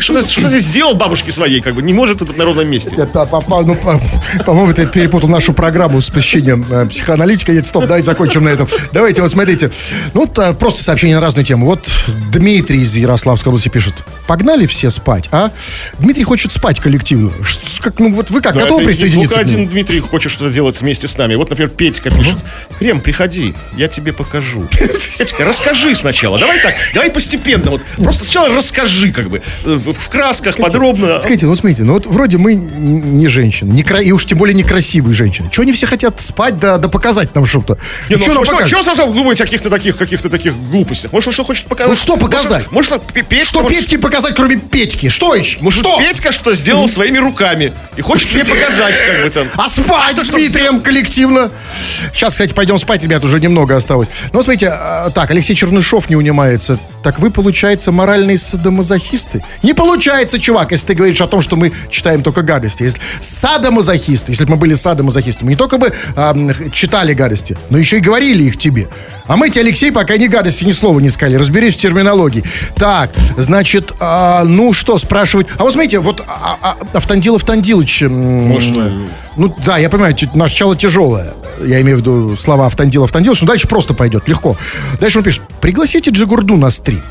[0.00, 0.20] Что
[0.50, 2.94] ты, сделал бабушке своей, как бы, не может это на ровном месте.
[2.96, 4.00] Это, по- по- ну, по-
[4.44, 7.52] по-моему, ты перепутал нашу программу с посещением э, психоаналитика.
[7.52, 8.66] Нет, стоп, давайте закончим на этом.
[8.92, 9.70] Давайте, вот смотрите.
[10.14, 11.66] Ну, а, просто сообщение на разную тему.
[11.66, 11.88] Вот
[12.32, 13.94] Дмитрий из Ярославской области пишет.
[14.26, 15.50] Погнали все спать, а?
[15.98, 17.30] Дмитрий хочет спать коллективно.
[17.80, 19.36] Как, ну, вот вы как, готовы присоединиться?
[19.36, 21.27] Только один Дмитрий хочет что-то делать вместе с нами.
[21.36, 22.36] Вот, например, Петька пишет.
[22.78, 24.66] Крем, приходи, я тебе покажу.
[25.18, 26.38] Петька, расскажи сначала.
[26.38, 27.70] Давай так, давай постепенно.
[27.70, 31.20] Вот просто сначала расскажи, как бы, э, в красках, подробно.
[31.20, 34.54] Скажите, ну смотрите, ну вот вроде мы не женщины, не кра- и уж тем более
[34.54, 35.48] некрасивые женщины.
[35.50, 37.78] Чего они все хотят спать да, да показать нам что-то?
[38.08, 38.68] Не, ну, нам что, покажет?
[38.68, 41.12] что сразу думаете о каких-то таких, каких-то таких глупостях?
[41.12, 41.96] Может, он что хочет показать?
[41.96, 42.70] Ну, что показать?
[42.70, 45.08] Может, может, Пе- Петька, Что может, Петьке показать, кроме Петьки?
[45.08, 45.58] Что еще?
[45.60, 45.98] Может, что?
[45.98, 49.48] Петька что сделал своими руками и хочет мне показать, как бы там.
[49.56, 50.80] А спать с Дмитрием
[51.18, 51.50] коллективно.
[52.12, 54.08] Сейчас, кстати, пойдем спать, ребят, уже немного осталось.
[54.32, 56.78] Ну, смотрите, а, так, Алексей Чернышов не унимается.
[57.02, 59.44] Так вы, получается, моральные садомазохисты?
[59.62, 62.84] Не получается, чувак, если ты говоришь о том, что мы читаем только гадости.
[62.84, 66.34] Если садомазохисты, если бы мы были садомазохистами, не только бы а,
[66.72, 68.88] читали гадости, но еще и говорили их тебе.
[69.26, 71.36] А мы тебе, Алексей, пока ни гадости, ни слова не сказали.
[71.36, 72.44] Разберись в терминологии.
[73.36, 75.48] значит, а, ну что, спрашивать...
[75.58, 78.04] А вот смотрите, вот а, а, Автандилов Тандилович...
[78.04, 78.12] м,
[78.48, 78.76] Может,
[79.38, 81.32] ну да, я понимаю, начало тяжелое.
[81.64, 84.56] Я имею в виду слова Автандил, Автандил, но дальше просто пойдет, легко.
[85.00, 87.02] Дальше он пишет, пригласите Джигурду на стрим.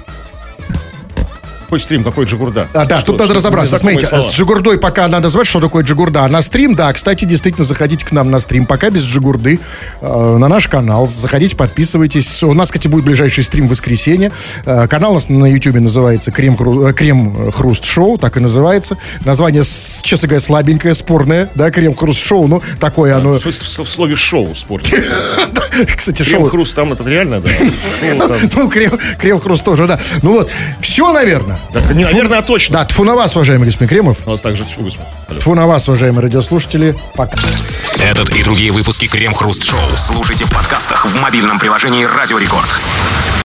[1.67, 2.65] Какой стрим, какой Джигурда?
[2.71, 3.77] А, да, Что, тут надо разобраться.
[3.77, 4.23] Смотрите, слова?
[4.23, 6.23] с Джигурдой пока надо звать, что такое Джигурда.
[6.23, 8.65] А на стрим, да, кстати, действительно, заходите к нам на стрим.
[8.65, 9.59] Пока без Джигурды
[9.99, 11.05] э, на наш канал.
[11.07, 12.41] Заходите, подписывайтесь.
[12.43, 14.31] У нас, кстати, будет ближайший стрим в воскресенье.
[14.65, 18.39] Э, канал у нас на Ютубе называется Крем, Хру- э, Крем Хруст Шоу, так и
[18.39, 18.97] называется.
[19.25, 19.63] Название,
[20.03, 23.39] честно говоря, слабенькое, спорное, да, Крем Хруст Шоу, ну, такое оно.
[23.41, 24.89] В, в- в слове шоу спорт.
[25.97, 26.49] Кстати, Крем шоу.
[26.49, 27.49] хруст там это реально, да.
[28.17, 28.35] Ну.
[28.55, 29.99] Ну, крем, крем хруст тоже, да.
[30.21, 30.49] Ну вот,
[30.79, 31.56] все, наверное.
[31.73, 32.79] Так, не, наверное, точно.
[32.79, 34.17] Да, тьфу на вас, уважаемый господин Кремов.
[34.25, 35.07] У нас также тьфу, господи.
[35.27, 35.39] Алло.
[35.39, 36.95] Тьфу на вас, уважаемые радиослушатели.
[37.15, 37.37] Пока.
[38.03, 42.81] Этот и другие выпуски Крем-хруст-шоу слушайте в подкастах в мобильном приложении «Радио Рекорд».